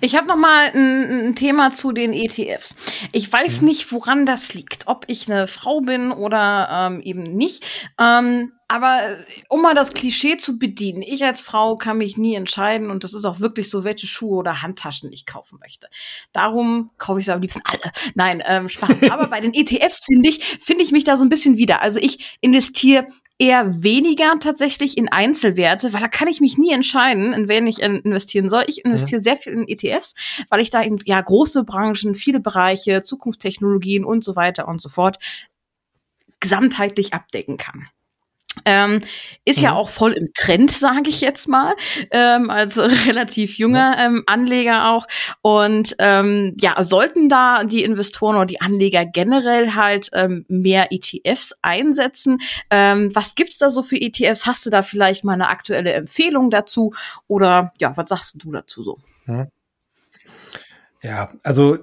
Ich 0.00 0.16
habe 0.16 0.28
noch 0.28 0.36
mal 0.36 0.70
ein, 0.74 1.28
ein, 1.28 1.34
Thema 1.34 1.72
zu 1.72 1.92
den 1.92 2.12
ETFs. 2.12 2.74
Ich 3.12 3.32
weiß 3.32 3.60
mhm. 3.60 3.68
nicht, 3.68 3.92
woran 3.92 4.26
das 4.26 4.54
liegt, 4.54 4.86
ob 4.86 5.04
ich 5.08 5.30
eine 5.30 5.46
Frau 5.46 5.80
bin 5.80 6.12
oder 6.12 6.68
ähm, 6.70 7.00
eben 7.00 7.22
nicht. 7.22 7.64
Ähm, 7.98 8.52
aber 8.72 9.18
um 9.50 9.60
mal 9.60 9.74
das 9.74 9.92
Klischee 9.92 10.38
zu 10.38 10.58
bedienen, 10.58 11.02
ich 11.02 11.22
als 11.22 11.42
Frau 11.42 11.76
kann 11.76 11.98
mich 11.98 12.16
nie 12.16 12.34
entscheiden 12.34 12.90
und 12.90 13.04
das 13.04 13.12
ist 13.12 13.26
auch 13.26 13.38
wirklich 13.38 13.68
so, 13.68 13.84
welche 13.84 14.06
Schuhe 14.06 14.38
oder 14.38 14.62
Handtaschen 14.62 15.12
ich 15.12 15.26
kaufen 15.26 15.58
möchte. 15.60 15.88
Darum 16.32 16.90
kaufe 16.96 17.20
ich 17.20 17.26
sie 17.26 17.34
am 17.34 17.42
liebsten 17.42 17.60
alle. 17.64 17.92
Nein, 18.14 18.42
ähm, 18.46 18.70
Spaß. 18.70 19.02
Aber 19.10 19.26
bei 19.26 19.40
den 19.40 19.52
ETFs 19.52 20.00
finde 20.06 20.30
ich, 20.30 20.42
finde 20.58 20.84
ich 20.84 20.90
mich 20.90 21.04
da 21.04 21.18
so 21.18 21.24
ein 21.24 21.28
bisschen 21.28 21.58
wieder. 21.58 21.82
Also 21.82 21.98
ich 21.98 22.38
investiere 22.40 23.08
eher 23.42 23.82
weniger 23.82 24.38
tatsächlich 24.38 24.96
in 24.96 25.08
Einzelwerte, 25.08 25.92
weil 25.92 26.00
da 26.00 26.06
kann 26.06 26.28
ich 26.28 26.40
mich 26.40 26.58
nie 26.58 26.72
entscheiden, 26.72 27.32
in 27.32 27.48
wen 27.48 27.66
ich 27.66 27.82
investieren 27.82 28.48
soll. 28.48 28.62
Ich 28.68 28.84
investiere 28.84 29.18
mhm. 29.18 29.24
sehr 29.24 29.36
viel 29.36 29.52
in 29.54 29.68
ETFs, 29.68 30.14
weil 30.48 30.60
ich 30.60 30.70
da 30.70 30.84
eben 30.84 30.98
ja 31.04 31.20
große 31.20 31.64
Branchen, 31.64 32.14
viele 32.14 32.38
Bereiche, 32.38 33.02
Zukunftstechnologien 33.02 34.04
und 34.04 34.22
so 34.22 34.36
weiter 34.36 34.68
und 34.68 34.80
so 34.80 34.88
fort 34.88 35.18
gesamtheitlich 36.38 37.14
abdecken 37.14 37.56
kann. 37.56 37.88
Ähm, 38.66 38.98
ist 39.44 39.58
mhm. 39.58 39.64
ja 39.64 39.74
auch 39.74 39.88
voll 39.88 40.12
im 40.12 40.32
Trend, 40.34 40.70
sage 40.70 41.08
ich 41.08 41.20
jetzt 41.20 41.48
mal, 41.48 41.74
ähm, 42.10 42.50
als 42.50 42.78
relativ 43.06 43.58
junger 43.58 43.96
ähm, 43.98 44.22
Anleger 44.26 44.90
auch. 44.90 45.06
Und 45.40 45.96
ähm, 45.98 46.54
ja, 46.58 46.82
sollten 46.84 47.28
da 47.28 47.64
die 47.64 47.82
Investoren 47.82 48.36
oder 48.36 48.46
die 48.46 48.60
Anleger 48.60 49.06
generell 49.06 49.74
halt 49.74 50.10
ähm, 50.12 50.44
mehr 50.48 50.88
ETFs 50.92 51.54
einsetzen? 51.62 52.38
Ähm, 52.70 53.14
was 53.14 53.34
gibt's 53.34 53.58
da 53.58 53.70
so 53.70 53.82
für 53.82 54.00
ETFs? 54.00 54.46
Hast 54.46 54.66
du 54.66 54.70
da 54.70 54.82
vielleicht 54.82 55.24
mal 55.24 55.34
eine 55.34 55.48
aktuelle 55.48 55.92
Empfehlung 55.92 56.50
dazu? 56.50 56.92
Oder 57.26 57.72
ja, 57.80 57.96
was 57.96 58.08
sagst 58.08 58.42
du 58.42 58.52
dazu 58.52 58.82
so? 58.82 58.98
Mhm. 59.26 59.48
Ja, 61.02 61.32
also 61.42 61.78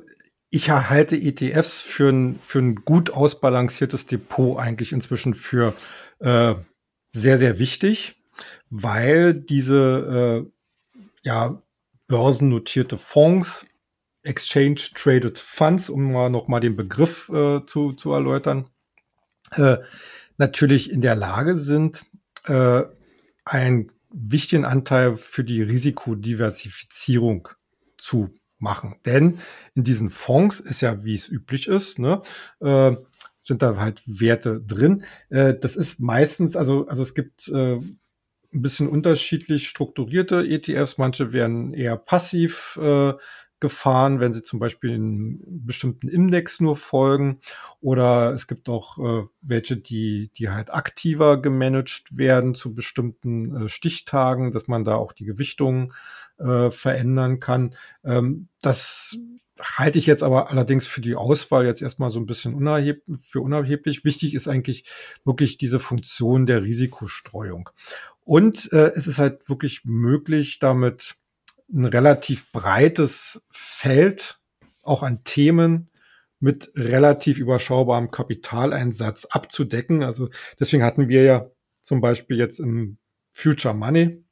ich 0.49 0.69
halte 0.69 1.15
ETFs 1.15 1.81
für 1.81 2.09
ein, 2.09 2.39
für 2.41 2.59
ein 2.59 2.75
gut 2.75 3.11
ausbalanciertes 3.11 4.07
Depot 4.07 4.57
eigentlich 4.57 4.93
inzwischen 4.93 5.35
für 5.35 5.73
äh, 6.19 6.55
sehr, 7.11 7.37
sehr 7.37 7.59
wichtig, 7.59 8.15
weil 8.69 9.33
diese 9.33 10.45
äh, 10.45 10.51
ja, 11.23 11.61
börsennotierte 12.07 12.97
Fonds, 12.97 13.65
Exchange 14.23 14.81
Traded 14.95 15.37
Funds, 15.37 15.89
um 15.89 16.11
mal 16.11 16.29
nochmal 16.29 16.59
den 16.59 16.75
Begriff 16.75 17.29
äh, 17.29 17.65
zu, 17.65 17.93
zu 17.93 18.11
erläutern, 18.11 18.69
äh, 19.51 19.77
natürlich 20.37 20.91
in 20.91 21.01
der 21.01 21.15
Lage 21.15 21.57
sind, 21.57 22.05
äh, 22.45 22.83
einen 23.45 23.91
wichtigen 24.11 24.65
Anteil 24.65 25.15
für 25.17 25.43
die 25.43 25.61
Risikodiversifizierung 25.61 27.49
zu 27.97 28.29
machen. 28.57 28.95
Denn 29.05 29.39
in 29.75 29.83
diesen 29.83 30.09
Fonds 30.09 30.59
ist 30.59 30.81
ja, 30.81 31.03
wie 31.03 31.15
es 31.15 31.27
üblich 31.27 31.67
ist, 31.67 31.99
ne, 31.99 32.21
äh, 32.59 32.95
sind 33.49 33.61
da 33.61 33.75
halt 33.75 34.01
Werte 34.05 34.61
drin. 34.61 35.03
Äh, 35.29 35.55
das 35.59 35.75
ist 35.75 35.99
meistens, 35.99 36.55
also, 36.55 36.87
also 36.87 37.03
es 37.03 37.13
gibt 37.13 37.49
äh, 37.49 37.75
ein 37.75 38.61
bisschen 38.61 38.87
unterschiedlich 38.87 39.67
strukturierte 39.67 40.47
ETFs. 40.47 40.97
Manche 40.97 41.33
werden 41.33 41.73
eher 41.73 41.97
passiv 41.97 42.79
äh, 42.81 43.13
gefahren, 43.59 44.19
wenn 44.19 44.31
sie 44.31 44.41
zum 44.41 44.59
Beispiel 44.59 44.91
in 44.91 45.41
bestimmten 45.65 46.07
Index 46.07 46.61
nur 46.61 46.75
folgen. 46.75 47.41
Oder 47.81 48.33
es 48.33 48.47
gibt 48.47 48.69
auch 48.69 48.97
äh, 48.97 49.27
welche, 49.41 49.77
die, 49.77 50.31
die 50.37 50.49
halt 50.49 50.73
aktiver 50.73 51.41
gemanagt 51.41 52.17
werden 52.17 52.55
zu 52.55 52.73
bestimmten 52.73 53.65
äh, 53.65 53.69
Stichtagen, 53.69 54.51
dass 54.51 54.67
man 54.67 54.85
da 54.85 54.95
auch 54.95 55.11
die 55.11 55.25
Gewichtung 55.25 55.93
äh, 56.37 56.71
verändern 56.71 57.39
kann. 57.39 57.75
Ähm, 58.03 58.47
das 58.61 59.17
halte 59.61 59.99
ich 59.99 60.05
jetzt 60.05 60.23
aber 60.23 60.49
allerdings 60.49 60.87
für 60.87 61.01
die 61.01 61.15
Auswahl 61.15 61.65
jetzt 61.65 61.81
erstmal 61.81 62.11
so 62.11 62.19
ein 62.19 62.25
bisschen 62.25 62.53
unerheb 62.53 63.03
für 63.21 63.41
unerheblich. 63.41 64.03
Wichtig 64.05 64.33
ist 64.33 64.47
eigentlich 64.47 64.85
wirklich 65.25 65.57
diese 65.57 65.79
Funktion 65.79 66.45
der 66.45 66.63
Risikostreuung. 66.63 67.69
Und 68.23 68.71
äh, 68.73 68.91
es 68.95 69.07
ist 69.07 69.19
halt 69.19 69.49
wirklich 69.49 69.85
möglich, 69.85 70.59
damit 70.59 71.15
ein 71.71 71.85
relativ 71.85 72.51
breites 72.51 73.41
Feld 73.51 74.39
auch 74.83 75.03
an 75.03 75.23
Themen 75.23 75.89
mit 76.39 76.71
relativ 76.75 77.37
überschaubarem 77.37 78.11
Kapitaleinsatz 78.11 79.25
abzudecken. 79.25 80.03
Also 80.03 80.29
deswegen 80.59 80.83
hatten 80.83 81.09
wir 81.09 81.23
ja 81.23 81.51
zum 81.83 82.01
Beispiel 82.01 82.37
jetzt 82.37 82.59
im 82.59 82.97
Future 83.31 83.73
Money 83.73 84.23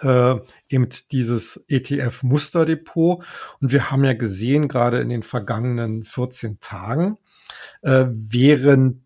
äh, 0.00 0.36
eben 0.68 0.88
dieses 1.12 1.64
ETF-Musterdepot. 1.68 3.24
Und 3.60 3.72
wir 3.72 3.90
haben 3.90 4.04
ja 4.04 4.14
gesehen, 4.14 4.68
gerade 4.68 5.00
in 5.00 5.08
den 5.08 5.22
vergangenen 5.22 6.04
14 6.04 6.60
Tagen, 6.60 7.18
äh, 7.82 8.06
während 8.10 9.02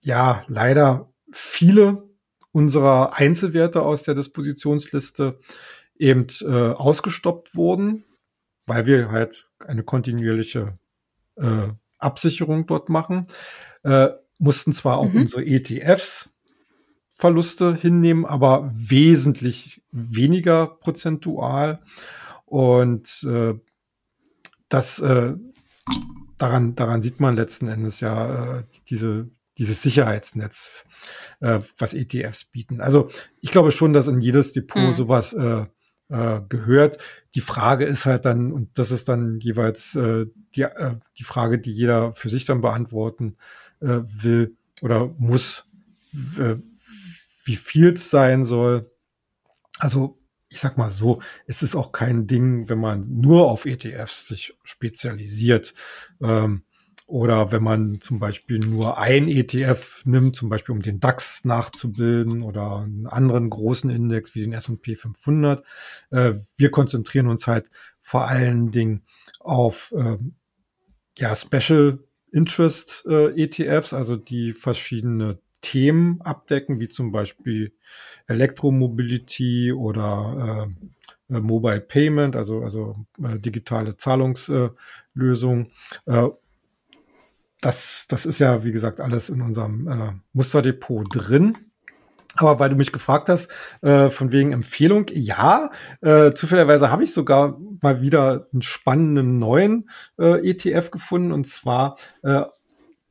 ja 0.00 0.44
leider 0.48 1.12
viele 1.32 2.08
unserer 2.52 3.14
Einzelwerte 3.14 3.82
aus 3.82 4.02
der 4.02 4.14
Dispositionsliste 4.14 5.38
eben 5.98 6.26
äh, 6.42 6.46
ausgestoppt 6.46 7.54
wurden, 7.54 8.04
weil 8.66 8.86
wir 8.86 9.10
halt 9.10 9.48
eine 9.58 9.82
kontinuierliche 9.82 10.78
äh, 11.36 11.68
Absicherung 11.98 12.66
dort 12.66 12.88
machen, 12.88 13.26
äh, 13.82 14.08
mussten 14.38 14.72
zwar 14.72 14.98
auch 14.98 15.12
mhm. 15.12 15.22
unsere 15.22 15.44
ETFs 15.46 16.30
Verluste 17.16 17.74
hinnehmen, 17.74 18.26
aber 18.26 18.70
wesentlich 18.74 19.82
weniger 19.90 20.66
prozentual. 20.66 21.82
Und 22.44 23.24
äh, 23.24 23.54
das 24.68 24.98
äh, 24.98 25.34
daran, 26.36 26.74
daran 26.74 27.00
sieht 27.00 27.18
man 27.18 27.34
letzten 27.34 27.68
Endes 27.68 28.00
ja 28.00 28.58
äh, 28.58 28.64
diese, 28.90 29.30
dieses 29.56 29.80
Sicherheitsnetz, 29.80 30.84
äh, 31.40 31.60
was 31.78 31.94
ETFs 31.94 32.44
bieten. 32.44 32.82
Also 32.82 33.08
ich 33.40 33.50
glaube 33.50 33.72
schon, 33.72 33.94
dass 33.94 34.08
in 34.08 34.20
jedes 34.20 34.52
Depot 34.52 34.90
mhm. 34.90 34.94
sowas 34.94 35.32
äh, 35.32 35.64
äh, 36.08 36.42
gehört. 36.50 36.98
Die 37.34 37.40
Frage 37.40 37.86
ist 37.86 38.04
halt 38.04 38.26
dann, 38.26 38.52
und 38.52 38.78
das 38.78 38.90
ist 38.90 39.08
dann 39.08 39.40
jeweils 39.40 39.94
äh, 39.94 40.26
die, 40.54 40.62
äh, 40.62 40.96
die 41.16 41.24
Frage, 41.24 41.58
die 41.58 41.72
jeder 41.72 42.14
für 42.14 42.28
sich 42.28 42.44
dann 42.44 42.60
beantworten 42.60 43.36
äh, 43.80 44.00
will 44.04 44.56
oder 44.82 45.06
muss, 45.18 45.66
äh, 46.38 46.56
wie 47.46 47.56
viel 47.56 47.94
es 47.94 48.10
sein 48.10 48.44
soll. 48.44 48.90
Also 49.78 50.18
ich 50.48 50.60
sag 50.60 50.78
mal 50.78 50.90
so, 50.90 51.20
es 51.46 51.62
ist 51.62 51.74
auch 51.74 51.92
kein 51.92 52.26
Ding, 52.26 52.68
wenn 52.68 52.78
man 52.78 53.06
nur 53.20 53.50
auf 53.50 53.66
ETFs 53.66 54.28
sich 54.28 54.56
spezialisiert. 54.62 55.74
Ähm, 56.20 56.62
oder 57.06 57.52
wenn 57.52 57.62
man 57.62 58.00
zum 58.00 58.18
Beispiel 58.18 58.58
nur 58.58 58.98
ein 58.98 59.28
ETF 59.28 60.02
nimmt, 60.06 60.34
zum 60.34 60.48
Beispiel 60.48 60.74
um 60.74 60.82
den 60.82 60.98
DAX 60.98 61.44
nachzubilden 61.44 62.42
oder 62.42 62.78
einen 62.78 63.06
anderen 63.06 63.48
großen 63.48 63.90
Index 63.90 64.34
wie 64.34 64.40
den 64.40 64.52
S&P 64.52 64.96
500. 64.96 65.64
Äh, 66.10 66.34
wir 66.56 66.70
konzentrieren 66.70 67.28
uns 67.28 67.46
halt 67.46 67.70
vor 68.00 68.26
allen 68.26 68.72
Dingen 68.72 69.04
auf 69.38 69.94
äh, 69.96 70.18
ja, 71.18 71.36
Special 71.36 72.00
Interest 72.32 73.04
äh, 73.08 73.40
ETFs, 73.40 73.92
also 73.92 74.16
die 74.16 74.52
verschiedene 74.52 75.38
Themen 75.60 76.20
abdecken, 76.22 76.80
wie 76.80 76.88
zum 76.88 77.12
Beispiel 77.12 77.72
Elektromobility 78.26 79.72
oder 79.72 80.68
äh, 81.30 81.34
äh 81.36 81.40
Mobile 81.40 81.80
Payment, 81.80 82.36
also, 82.36 82.62
also 82.62 83.06
äh, 83.22 83.38
digitale 83.38 83.96
Zahlungslösungen. 83.96 85.72
Äh, 86.06 86.28
das, 87.60 88.06
das 88.08 88.26
ist 88.26 88.38
ja, 88.38 88.64
wie 88.64 88.72
gesagt, 88.72 89.00
alles 89.00 89.28
in 89.28 89.42
unserem 89.42 89.88
äh, 89.88 90.12
Musterdepot 90.32 91.06
drin. 91.10 91.56
Aber 92.36 92.60
weil 92.60 92.70
du 92.70 92.76
mich 92.76 92.92
gefragt 92.92 93.28
hast, 93.28 93.48
äh, 93.82 94.10
von 94.10 94.30
wegen 94.30 94.52
Empfehlung, 94.52 95.06
ja, 95.12 95.70
äh, 96.02 96.32
zufälligerweise 96.32 96.90
habe 96.90 97.04
ich 97.04 97.12
sogar 97.14 97.58
mal 97.80 98.02
wieder 98.02 98.46
einen 98.52 98.62
spannenden 98.62 99.38
neuen 99.38 99.88
äh, 100.18 100.48
ETF 100.48 100.90
gefunden. 100.90 101.32
Und 101.32 101.46
zwar 101.46 101.96
äh, 102.22 102.42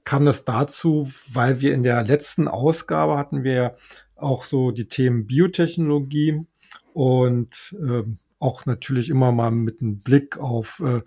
kam 0.06 0.26
das 0.26 0.46
dazu, 0.46 1.12
weil 1.28 1.62
wir 1.62 1.74
in 1.74 1.84
der 1.84 2.04
letzten 2.04 2.48
Ausgabe 2.48 3.18
hatten 3.18 3.44
wir 3.44 3.76
auch 4.16 4.44
so 4.44 4.72
die 4.72 4.88
Themen 4.88 5.28
Biotechnologie 5.28 6.46
und 6.94 7.76
äh, 7.82 8.04
auch 8.40 8.66
natürlich 8.66 9.10
immer 9.10 9.32
mal 9.32 9.52
mit 9.52 9.82
einem 9.82 10.00
Blick 10.00 10.38
auf 10.38 10.80
äh, 10.80 11.02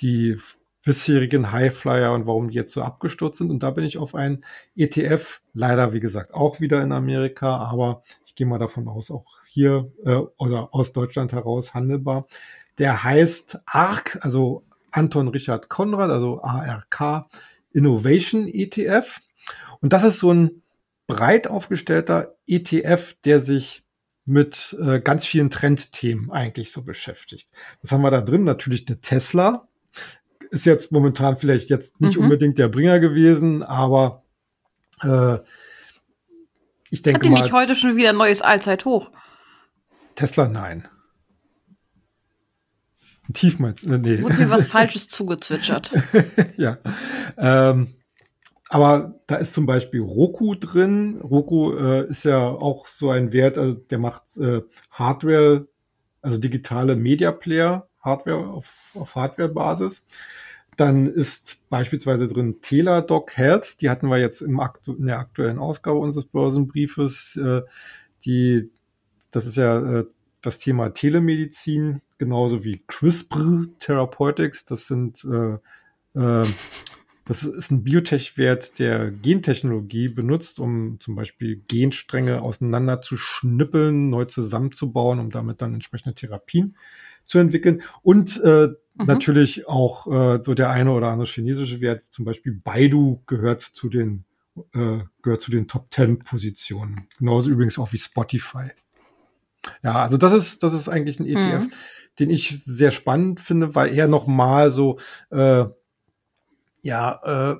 die 0.00 0.36
bisherigen 0.84 1.52
Highflyer 1.52 2.12
und 2.12 2.26
warum 2.26 2.50
die 2.50 2.56
jetzt 2.56 2.72
so 2.72 2.82
abgestürzt 2.82 3.38
sind. 3.38 3.50
Und 3.50 3.62
da 3.62 3.70
bin 3.70 3.84
ich 3.84 3.98
auf 3.98 4.14
einen 4.14 4.44
ETF, 4.76 5.40
leider 5.54 5.92
wie 5.92 6.00
gesagt 6.00 6.34
auch 6.34 6.60
wieder 6.60 6.82
in 6.82 6.92
Amerika, 6.92 7.56
aber 7.56 8.02
ich 8.26 8.34
gehe 8.34 8.46
mal 8.46 8.58
davon 8.58 8.88
aus, 8.88 9.10
auch 9.10 9.26
hier 9.48 9.92
äh, 10.04 10.16
oder 10.38 10.68
aus 10.72 10.92
Deutschland 10.92 11.32
heraus 11.32 11.74
handelbar. 11.74 12.26
Der 12.78 13.04
heißt 13.04 13.60
ARK, 13.66 14.18
also 14.22 14.64
Anton 14.90 15.28
Richard 15.28 15.68
Konrad, 15.68 16.10
also 16.10 16.42
ARK 16.42 17.26
Innovation 17.72 18.48
ETF. 18.48 19.20
Und 19.80 19.92
das 19.92 20.04
ist 20.04 20.20
so 20.20 20.32
ein 20.32 20.62
breit 21.06 21.48
aufgestellter 21.48 22.36
ETF, 22.46 23.14
der 23.24 23.40
sich 23.40 23.82
mit 24.24 24.76
äh, 24.80 25.00
ganz 25.00 25.26
vielen 25.26 25.50
Trendthemen 25.50 26.30
eigentlich 26.30 26.70
so 26.70 26.82
beschäftigt. 26.82 27.50
Was 27.82 27.90
haben 27.90 28.02
wir 28.02 28.10
da 28.10 28.20
drin? 28.20 28.44
Natürlich 28.44 28.86
eine 28.86 29.00
Tesla, 29.00 29.66
ist 30.52 30.66
jetzt 30.66 30.92
momentan 30.92 31.36
vielleicht 31.36 31.70
jetzt 31.70 32.00
nicht 32.00 32.16
mhm. 32.16 32.24
unbedingt 32.24 32.58
der 32.58 32.68
Bringer 32.68 33.00
gewesen, 33.00 33.62
aber 33.62 34.22
äh, 35.02 35.38
ich 36.90 37.00
denke 37.00 37.20
Hat 37.20 37.24
die 37.24 37.30
nicht 37.30 37.52
heute 37.52 37.74
schon 37.74 37.96
wieder 37.96 38.10
ein 38.10 38.18
neues 38.18 38.42
Allzeithoch? 38.42 39.10
Tesla, 40.14 40.48
nein. 40.48 40.86
Tief 43.32 43.58
meinst 43.58 43.84
du? 43.84 43.98
Nee. 43.98 44.22
Wurde 44.22 44.36
mir 44.36 44.50
was 44.50 44.66
Falsches 44.68 45.08
zugezwitschert. 45.08 45.92
ja. 46.56 46.78
Ähm, 47.38 47.94
aber 48.68 49.20
da 49.26 49.36
ist 49.36 49.52
zum 49.52 49.66
Beispiel 49.66 50.00
Roku 50.00 50.54
drin. 50.54 51.20
Roku 51.20 51.74
äh, 51.76 52.08
ist 52.08 52.24
ja 52.24 52.38
auch 52.40 52.86
so 52.86 53.10
ein 53.10 53.32
Wert, 53.32 53.58
also 53.58 53.74
der 53.74 53.98
macht 53.98 54.36
äh, 54.38 54.62
Hardware, 54.90 55.68
also 56.22 56.38
digitale 56.38 56.96
Media 56.96 57.32
Player, 57.32 57.86
Hardware 58.00 58.48
auf, 58.48 58.72
auf 58.94 59.14
Hardware-Basis. 59.14 60.06
Dann 60.78 61.06
ist 61.06 61.58
beispielsweise 61.68 62.28
drin 62.28 62.62
Teladoc 62.62 63.36
Health, 63.36 63.82
die 63.82 63.90
hatten 63.90 64.08
wir 64.08 64.18
jetzt 64.18 64.40
im 64.40 64.58
Aktu 64.58 64.94
in 64.94 65.06
der 65.06 65.18
aktuellen 65.18 65.58
Ausgabe 65.58 65.98
unseres 65.98 66.24
Börsenbriefes. 66.24 67.36
Äh, 67.36 67.62
die, 68.24 68.70
das 69.30 69.44
ist 69.44 69.58
ja 69.58 69.98
äh, 69.98 70.04
das 70.40 70.58
Thema 70.58 70.94
Telemedizin, 70.94 72.00
genauso 72.24 72.64
wie 72.64 72.82
CRISPR 72.86 73.66
Therapeutics. 73.78 74.64
Das 74.64 74.86
sind 74.86 75.24
äh, 75.24 75.54
äh, 76.18 76.46
das 77.24 77.44
ist 77.44 77.70
ein 77.70 77.84
Biotech-Wert, 77.84 78.80
der 78.80 79.12
Gentechnologie 79.12 80.08
benutzt, 80.08 80.58
um 80.58 80.98
zum 80.98 81.14
Beispiel 81.14 81.62
Genstränge 81.68 82.42
auseinander 82.42 83.00
zu 83.00 83.16
schnippeln, 83.16 84.10
neu 84.10 84.24
zusammenzubauen, 84.24 85.20
um 85.20 85.30
damit 85.30 85.62
dann 85.62 85.72
entsprechende 85.72 86.14
Therapien 86.16 86.76
zu 87.24 87.38
entwickeln. 87.38 87.82
Und 88.02 88.42
äh, 88.42 88.70
Mhm. 88.94 89.06
Natürlich 89.06 89.68
auch 89.68 90.06
äh, 90.06 90.42
so 90.42 90.54
der 90.54 90.70
eine 90.70 90.92
oder 90.92 91.08
andere 91.08 91.26
chinesische 91.26 91.80
Wert, 91.80 92.04
zum 92.10 92.24
Beispiel 92.24 92.52
Baidu 92.52 93.22
gehört 93.26 93.60
zu 93.62 93.88
den 93.88 94.24
äh, 94.74 94.98
gehört 95.22 95.40
zu 95.40 95.50
den 95.50 95.66
Top 95.66 95.86
10 95.90 96.18
Positionen. 96.18 97.08
Genauso 97.18 97.50
übrigens 97.50 97.78
auch 97.78 97.92
wie 97.92 97.98
Spotify. 97.98 98.70
Ja, 99.82 100.02
also 100.02 100.18
das 100.18 100.32
ist 100.32 100.62
das 100.62 100.74
ist 100.74 100.88
eigentlich 100.88 101.20
ein 101.20 101.26
ETF, 101.26 101.64
mhm. 101.64 101.72
Den 102.18 102.30
ich 102.30 102.64
sehr 102.64 102.90
spannend 102.90 103.40
finde, 103.40 103.74
weil 103.74 103.96
er 103.96 104.08
noch 104.08 104.26
mal 104.26 104.70
so 104.70 104.98
äh, 105.30 105.64
ja 106.82 107.52
äh, 107.52 107.56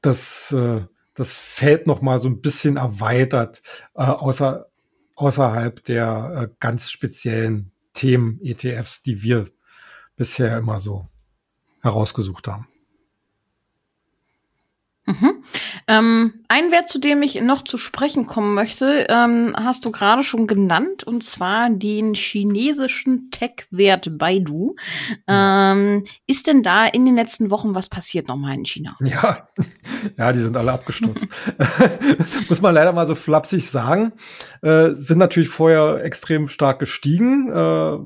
das 0.00 0.52
äh, 0.52 0.86
das 1.14 1.36
Feld 1.36 1.86
noch 1.86 2.02
mal 2.02 2.18
so 2.18 2.28
ein 2.28 2.40
bisschen 2.40 2.76
erweitert 2.76 3.62
äh, 3.94 4.02
außer 4.02 4.66
außerhalb 5.14 5.82
der 5.84 6.50
äh, 6.50 6.54
ganz 6.60 6.90
speziellen 6.90 7.72
Themen 7.94 8.38
ETFs, 8.42 9.02
die 9.02 9.22
wir 9.22 9.50
bisher 10.16 10.58
immer 10.58 10.78
so 10.78 11.08
herausgesucht 11.82 12.46
haben. 12.48 12.68
Mhm. 15.06 15.35
Ähm, 15.88 16.44
ein 16.48 16.72
Wert, 16.72 16.88
zu 16.88 16.98
dem 16.98 17.22
ich 17.22 17.40
noch 17.40 17.62
zu 17.62 17.78
sprechen 17.78 18.26
kommen 18.26 18.54
möchte, 18.54 19.06
ähm, 19.08 19.54
hast 19.56 19.84
du 19.84 19.92
gerade 19.92 20.24
schon 20.24 20.48
genannt, 20.48 21.04
und 21.04 21.22
zwar 21.22 21.70
den 21.70 22.14
chinesischen 22.14 23.30
Tech-Wert 23.30 24.18
Baidu. 24.18 24.74
Ähm, 25.28 26.04
ist 26.26 26.48
denn 26.48 26.64
da 26.64 26.86
in 26.86 27.04
den 27.04 27.14
letzten 27.14 27.50
Wochen 27.50 27.76
was 27.76 27.88
passiert 27.88 28.26
nochmal 28.26 28.54
in 28.54 28.64
China? 28.64 28.96
Ja, 29.06 29.36
ja, 30.18 30.32
die 30.32 30.40
sind 30.40 30.56
alle 30.56 30.72
abgestürzt. 30.72 31.26
Muss 32.48 32.60
man 32.60 32.74
leider 32.74 32.92
mal 32.92 33.06
so 33.06 33.14
flapsig 33.14 33.70
sagen. 33.70 34.12
Äh, 34.62 34.90
sind 34.96 35.18
natürlich 35.18 35.48
vorher 35.48 36.02
extrem 36.02 36.48
stark 36.48 36.80
gestiegen. 36.80 37.48
Äh, 37.50 37.98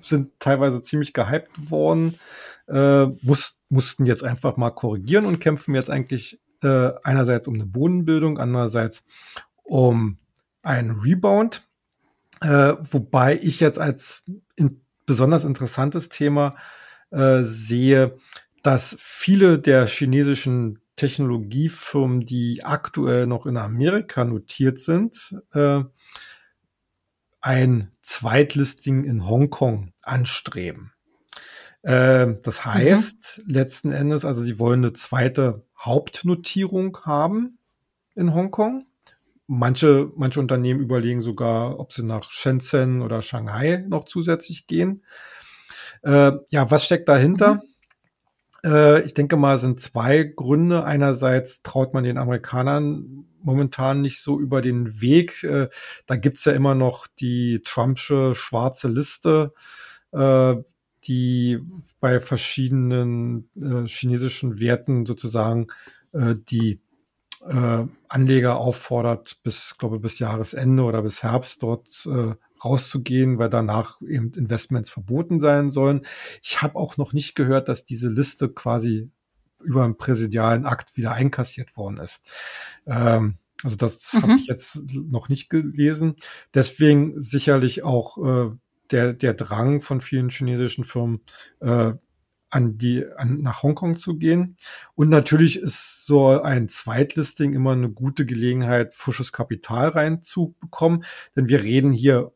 sind 0.00 0.38
teilweise 0.38 0.82
ziemlich 0.82 1.12
gehypt 1.12 1.70
worden, 1.70 2.18
äh, 2.68 3.06
muss, 3.22 3.58
mussten 3.68 4.06
jetzt 4.06 4.24
einfach 4.24 4.56
mal 4.56 4.70
korrigieren 4.70 5.26
und 5.26 5.40
kämpfen 5.40 5.74
jetzt 5.74 5.90
eigentlich 5.90 6.40
äh, 6.62 6.92
einerseits 7.04 7.48
um 7.48 7.54
eine 7.54 7.66
Bodenbildung, 7.66 8.38
andererseits 8.38 9.04
um 9.62 10.18
einen 10.62 11.00
Rebound. 11.00 11.66
Äh, 12.40 12.74
wobei 12.80 13.38
ich 13.42 13.60
jetzt 13.60 13.78
als 13.78 14.24
in, 14.56 14.80
besonders 15.06 15.44
interessantes 15.44 16.08
Thema 16.08 16.56
äh, 17.10 17.42
sehe, 17.42 18.16
dass 18.62 18.96
viele 19.00 19.58
der 19.58 19.86
chinesischen 19.86 20.80
Technologiefirmen, 20.96 22.26
die 22.26 22.64
aktuell 22.64 23.26
noch 23.26 23.46
in 23.46 23.56
Amerika 23.56 24.24
notiert 24.24 24.80
sind, 24.80 25.36
äh, 25.52 25.82
ein 27.40 27.92
Zweitlisting 28.02 29.04
in 29.04 29.26
Hongkong 29.26 29.92
anstreben. 30.02 30.92
Äh, 31.82 32.34
das 32.42 32.64
mhm. 32.64 32.74
heißt, 32.74 33.42
mhm. 33.44 33.54
letzten 33.54 33.92
Endes, 33.92 34.24
also 34.24 34.42
sie 34.42 34.58
wollen 34.58 34.80
eine 34.84 34.92
zweite 34.92 35.64
Hauptnotierung 35.78 36.98
haben 37.04 37.58
in 38.14 38.34
Hongkong. 38.34 38.86
Manche, 39.46 40.12
manche 40.16 40.40
Unternehmen 40.40 40.80
überlegen 40.80 41.22
sogar, 41.22 41.78
ob 41.80 41.92
sie 41.92 42.02
nach 42.02 42.30
Shenzhen 42.30 43.00
oder 43.00 43.22
Shanghai 43.22 43.84
noch 43.88 44.04
zusätzlich 44.04 44.66
gehen. 44.66 45.04
Äh, 46.02 46.32
ja, 46.48 46.70
was 46.70 46.84
steckt 46.84 47.08
dahinter? 47.08 47.54
Mhm. 47.54 47.60
Äh, 48.64 49.00
ich 49.02 49.14
denke 49.14 49.36
mal, 49.36 49.58
sind 49.58 49.80
zwei 49.80 50.24
Gründe. 50.24 50.84
Einerseits 50.84 51.62
traut 51.62 51.94
man 51.94 52.04
den 52.04 52.18
Amerikanern 52.18 53.24
momentan 53.40 54.00
nicht 54.00 54.20
so 54.20 54.38
über 54.40 54.60
den 54.60 55.00
Weg. 55.00 55.42
Äh, 55.44 55.68
da 56.06 56.16
gibt's 56.16 56.44
ja 56.44 56.52
immer 56.52 56.74
noch 56.74 57.06
die 57.06 57.60
Trumpsche 57.64 58.34
schwarze 58.34 58.88
Liste, 58.88 59.54
äh, 60.12 60.56
die 61.08 61.58
bei 62.00 62.20
verschiedenen 62.20 63.48
äh, 63.56 63.86
chinesischen 63.86 64.60
Werten 64.60 65.06
sozusagen 65.06 65.68
äh, 66.12 66.34
die 66.36 66.80
äh, 67.48 67.84
Anleger 68.08 68.58
auffordert, 68.58 69.40
bis, 69.42 69.76
glaube 69.78 69.98
bis 69.98 70.18
Jahresende 70.18 70.82
oder 70.82 71.02
bis 71.02 71.22
Herbst 71.22 71.62
dort 71.62 72.06
äh, 72.06 72.34
rauszugehen, 72.62 73.38
weil 73.38 73.50
danach 73.50 74.00
eben 74.02 74.32
Investments 74.34 74.90
verboten 74.90 75.40
sein 75.40 75.70
sollen. 75.70 76.04
Ich 76.42 76.62
habe 76.62 76.76
auch 76.76 76.96
noch 76.96 77.12
nicht 77.12 77.34
gehört, 77.34 77.68
dass 77.68 77.84
diese 77.84 78.08
Liste 78.08 78.48
quasi 78.48 79.10
über 79.60 79.84
einen 79.84 79.96
präsidialen 79.96 80.66
Akt 80.66 80.96
wieder 80.96 81.12
einkassiert 81.12 81.76
worden 81.76 81.98
ist. 81.98 82.22
Ähm, 82.86 83.38
Also 83.64 83.76
das 83.76 84.12
mhm. 84.12 84.22
habe 84.22 84.32
ich 84.34 84.46
jetzt 84.46 84.84
noch 84.92 85.28
nicht 85.28 85.50
gelesen. 85.50 86.14
Deswegen 86.54 87.20
sicherlich 87.20 87.82
auch 87.82 88.18
äh, 88.18 88.50
der, 88.90 89.12
der 89.12 89.34
Drang 89.34 89.82
von 89.82 90.00
vielen 90.00 90.30
chinesischen 90.30 90.84
Firmen, 90.84 91.20
äh, 91.60 91.92
an 92.50 92.78
die, 92.78 93.04
an, 93.16 93.40
nach 93.42 93.62
Hongkong 93.62 93.96
zu 93.96 94.16
gehen. 94.16 94.56
Und 94.94 95.08
natürlich 95.08 95.58
ist 95.58 96.06
so 96.06 96.40
ein 96.40 96.68
Zweitlisting 96.68 97.52
immer 97.52 97.72
eine 97.72 97.90
gute 97.90 98.26
Gelegenheit, 98.26 98.94
frisches 98.94 99.32
Kapital 99.32 99.88
reinzubekommen, 99.88 101.04
denn 101.36 101.48
wir 101.48 101.62
reden 101.62 101.92
hier 101.92 102.32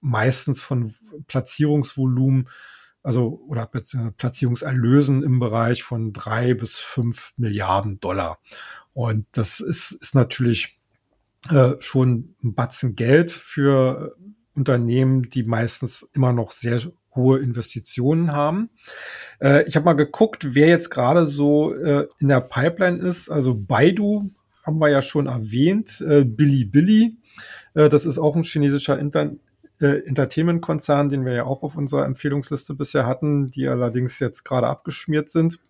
meistens 0.00 0.62
von 0.62 0.94
Platzierungsvolumen, 1.26 2.48
also 3.02 3.42
oder 3.48 3.66
Platzierungserlösen 3.66 5.22
im 5.22 5.38
Bereich 5.38 5.82
von 5.82 6.12
drei 6.12 6.54
bis 6.54 6.78
fünf 6.78 7.34
Milliarden 7.36 8.00
Dollar. 8.00 8.38
Und 8.94 9.26
das 9.32 9.60
ist, 9.60 9.92
ist 9.92 10.14
natürlich 10.14 10.78
äh, 11.50 11.74
schon 11.80 12.34
ein 12.42 12.54
Batzen 12.54 12.96
Geld 12.96 13.30
für 13.30 14.16
Unternehmen, 14.56 15.28
die 15.28 15.42
meistens 15.42 16.08
immer 16.14 16.32
noch 16.32 16.50
sehr 16.50 16.80
hohe 17.16 17.38
Investitionen 17.40 18.32
haben. 18.32 18.70
Äh, 19.40 19.64
ich 19.64 19.76
habe 19.76 19.84
mal 19.84 19.94
geguckt, 19.94 20.54
wer 20.54 20.68
jetzt 20.68 20.90
gerade 20.90 21.26
so 21.26 21.74
äh, 21.74 22.06
in 22.18 22.28
der 22.28 22.40
Pipeline 22.40 22.98
ist. 22.98 23.30
Also 23.30 23.54
Baidu 23.54 24.30
haben 24.62 24.78
wir 24.78 24.88
ja 24.88 25.02
schon 25.02 25.26
erwähnt, 25.26 26.00
äh, 26.06 26.24
Bilibili, 26.24 27.16
äh, 27.74 27.88
das 27.88 28.06
ist 28.06 28.18
auch 28.18 28.36
ein 28.36 28.44
chinesischer 28.44 28.98
Inter 28.98 29.32
Entertainment-Konzern, 29.78 31.10
den 31.10 31.26
wir 31.26 31.34
ja 31.34 31.44
auch 31.44 31.62
auf 31.62 31.76
unserer 31.76 32.06
Empfehlungsliste 32.06 32.72
bisher 32.72 33.06
hatten, 33.06 33.50
die 33.50 33.68
allerdings 33.68 34.18
jetzt 34.20 34.42
gerade 34.42 34.68
abgeschmiert 34.68 35.30
sind. 35.30 35.60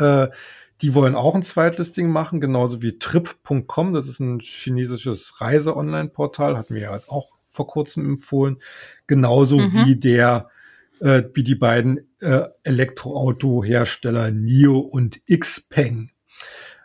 Die 0.00 0.94
wollen 0.94 1.14
auch 1.14 1.34
ein 1.34 1.42
Zweitlisting 1.42 2.08
machen, 2.08 2.40
genauso 2.40 2.80
wie 2.80 2.98
Trip.com. 2.98 3.92
Das 3.92 4.08
ist 4.08 4.20
ein 4.20 4.40
chinesisches 4.40 5.42
Reise-Online-Portal, 5.42 6.56
hatten 6.56 6.74
wir 6.74 6.80
ja 6.80 6.94
jetzt 6.94 7.10
auch 7.10 7.36
vor 7.52 7.66
kurzem 7.66 8.04
empfohlen. 8.06 8.58
Genauso 9.06 9.58
mhm. 9.58 9.86
wie 9.86 9.96
der, 9.96 10.48
äh, 11.00 11.22
wie 11.34 11.44
die 11.44 11.54
beiden 11.54 12.08
äh, 12.20 12.48
Elektroauto-Hersteller 12.64 14.30
NIO 14.30 14.78
und 14.78 15.20
Xpeng. 15.26 16.10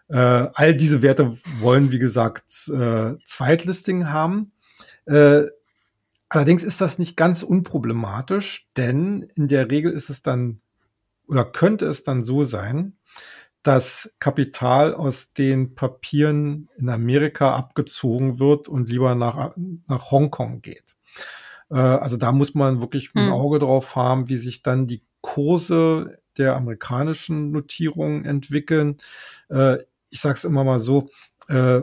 Äh, 0.10 0.16
all 0.16 0.76
diese 0.76 1.02
Werte 1.02 1.38
wollen, 1.60 1.92
wie 1.92 2.00
gesagt, 2.00 2.70
äh, 2.70 3.16
Zweitlisting 3.26 4.10
haben. 4.10 4.52
Äh, 5.06 5.44
allerdings 6.30 6.64
ist 6.64 6.82
das 6.82 7.00
nicht 7.00 7.18
ganz 7.18 7.44
unproblematisch, 7.44 8.70
denn 8.78 9.32
in 9.36 9.48
der 9.48 9.72
Regel 9.72 9.92
ist 9.92 10.10
es 10.10 10.22
dann 10.22 10.62
oder 11.28 11.46
könnte 11.46 11.86
es 11.86 12.04
dann 12.04 12.24
so 12.24 12.44
sein, 12.44 12.97
dass 13.68 14.14
Kapital 14.20 14.96
aus 14.96 15.34
den 15.34 15.76
Papieren 15.76 16.70
in 16.78 16.88
Amerika 16.88 17.54
abgezogen 17.54 18.40
wird 18.40 18.70
und 18.70 18.88
lieber 18.88 19.14
nach, 19.14 19.52
nach 19.88 20.10
Hongkong 20.10 20.62
geht. 20.62 20.96
Äh, 21.70 21.76
also 21.76 22.16
da 22.16 22.32
muss 22.32 22.56
man 22.56 22.80
wirklich 22.80 23.12
ein 23.14 23.26
hm. 23.26 23.34
Auge 23.34 23.60
drauf 23.60 23.98
haben, 23.98 24.30
wie 24.30 24.38
sich 24.38 24.64
dann 24.64 24.88
die 24.88 25.04
Kurse 25.20 26.20
der 26.38 26.56
amerikanischen 26.56 27.52
Notierungen 27.52 28.24
entwickeln. 28.24 29.00
Äh, 29.50 29.80
ich 30.10 30.22
sage 30.22 30.36
es 30.36 30.46
immer 30.46 30.64
mal 30.64 30.80
so, 30.80 31.10
äh, 31.50 31.82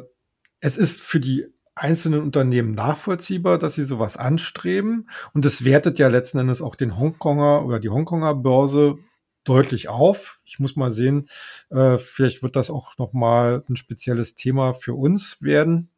es 0.61 0.79
ist 0.79 1.03
für 1.03 1.21
die 1.21 1.49
einzelnen 1.75 2.23
Unternehmen 2.23 2.73
nachvollziehbar, 2.73 3.59
dass 3.59 3.75
sie 3.75 3.85
sowas 3.85 4.17
anstreben. 4.17 5.11
Und 5.35 5.45
es 5.45 5.65
wertet 5.65 5.99
ja 5.99 6.09
letzten 6.09 6.39
Endes 6.39 6.63
auch 6.63 6.77
den 6.77 6.97
Hongkonger 6.99 7.67
oder 7.67 7.79
die 7.79 7.91
Hongkonger 7.91 8.35
Börse 8.35 8.97
deutlich 9.45 9.89
auf. 9.89 10.41
Ich 10.45 10.59
muss 10.59 10.77
mal 10.77 10.91
sehen, 10.91 11.29
äh, 11.71 11.99
vielleicht 11.99 12.43
wird 12.43 12.57
das 12.57 12.71
auch 12.71 12.99
noch 12.99 13.13
mal 13.13 13.65
ein 13.69 13.77
spezielles 13.77 14.35
Thema 14.35 14.75
für 14.75 14.95
uns 14.95 15.41
werden, 15.43 15.91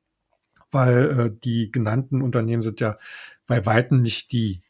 weil 0.71 1.19
äh, 1.19 1.39
die 1.45 1.71
genannten 1.71 2.23
Unternehmen 2.23 2.63
sind 2.63 2.81
ja 2.81 2.99
bei 3.47 3.65
weitem 3.65 4.03
nicht 4.03 4.33
die 4.33 4.63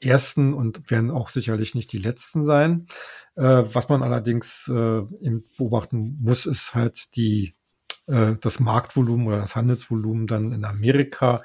ersten 0.00 0.54
und 0.54 0.90
werden 0.90 1.10
auch 1.10 1.28
sicherlich 1.28 1.74
nicht 1.74 1.92
die 1.92 1.98
letzten 1.98 2.44
sein. 2.44 2.86
Äh, 3.36 3.42
was 3.42 3.88
man 3.88 4.02
allerdings 4.02 4.68
äh, 4.68 5.02
beobachten 5.58 6.18
muss, 6.20 6.46
ist 6.46 6.74
halt 6.74 7.16
die 7.16 7.54
äh, 8.06 8.36
das 8.40 8.60
Marktvolumen 8.60 9.26
oder 9.28 9.38
das 9.38 9.56
Handelsvolumen 9.56 10.26
dann 10.26 10.52
in 10.52 10.64
Amerika, 10.64 11.42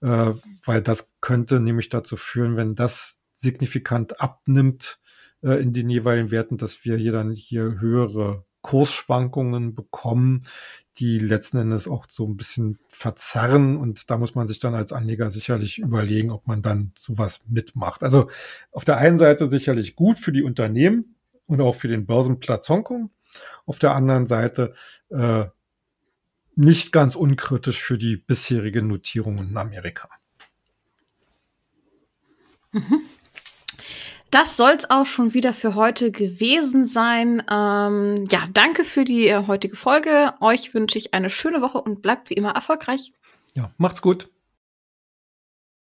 äh, 0.00 0.32
weil 0.64 0.82
das 0.82 1.12
könnte 1.20 1.60
nämlich 1.60 1.88
dazu 1.88 2.16
führen, 2.16 2.56
wenn 2.56 2.74
das 2.74 3.20
signifikant 3.34 4.20
abnimmt, 4.20 4.98
äh, 5.42 5.60
in 5.62 5.72
den 5.72 5.90
jeweiligen 5.90 6.30
Werten, 6.30 6.56
dass 6.56 6.84
wir 6.84 6.96
hier 6.96 7.12
dann 7.12 7.32
hier 7.32 7.80
höhere 7.80 8.44
Kursschwankungen 8.62 9.74
bekommen, 9.74 10.42
die 10.98 11.18
letzten 11.18 11.58
Endes 11.58 11.86
auch 11.86 12.06
so 12.08 12.26
ein 12.26 12.36
bisschen 12.36 12.78
verzerren. 12.88 13.76
Und 13.76 14.10
da 14.10 14.18
muss 14.18 14.34
man 14.34 14.48
sich 14.48 14.58
dann 14.58 14.74
als 14.74 14.92
Anleger 14.92 15.30
sicherlich 15.30 15.78
überlegen, 15.78 16.30
ob 16.30 16.46
man 16.46 16.62
dann 16.62 16.92
sowas 16.98 17.42
mitmacht. 17.46 18.02
Also 18.02 18.28
auf 18.72 18.84
der 18.84 18.96
einen 18.96 19.18
Seite 19.18 19.48
sicherlich 19.48 19.94
gut 19.94 20.18
für 20.18 20.32
die 20.32 20.42
Unternehmen 20.42 21.16
und 21.46 21.60
auch 21.60 21.76
für 21.76 21.88
den 21.88 22.06
Börsenplatz 22.06 22.68
Hongkong. 22.68 23.10
Auf 23.66 23.78
der 23.78 23.94
anderen 23.94 24.26
Seite 24.26 24.74
äh, 25.10 25.44
nicht 26.56 26.90
ganz 26.90 27.14
unkritisch 27.14 27.80
für 27.80 27.98
die 27.98 28.16
bisherigen 28.16 28.88
Notierungen 28.88 29.50
in 29.50 29.56
Amerika. 29.56 30.08
Mhm. 32.72 33.02
Das 34.30 34.56
soll's 34.56 34.90
auch 34.90 35.06
schon 35.06 35.34
wieder 35.34 35.52
für 35.52 35.74
heute 35.74 36.10
gewesen 36.10 36.84
sein. 36.84 37.42
Ähm, 37.50 38.26
ja, 38.30 38.40
danke 38.52 38.84
für 38.84 39.04
die 39.04 39.28
äh, 39.28 39.46
heutige 39.46 39.76
Folge. 39.76 40.32
Euch 40.40 40.74
wünsche 40.74 40.98
ich 40.98 41.14
eine 41.14 41.30
schöne 41.30 41.62
Woche 41.62 41.80
und 41.80 42.02
bleibt 42.02 42.30
wie 42.30 42.34
immer 42.34 42.50
erfolgreich. 42.50 43.12
Ja, 43.54 43.70
macht's 43.78 44.02
gut. 44.02 44.28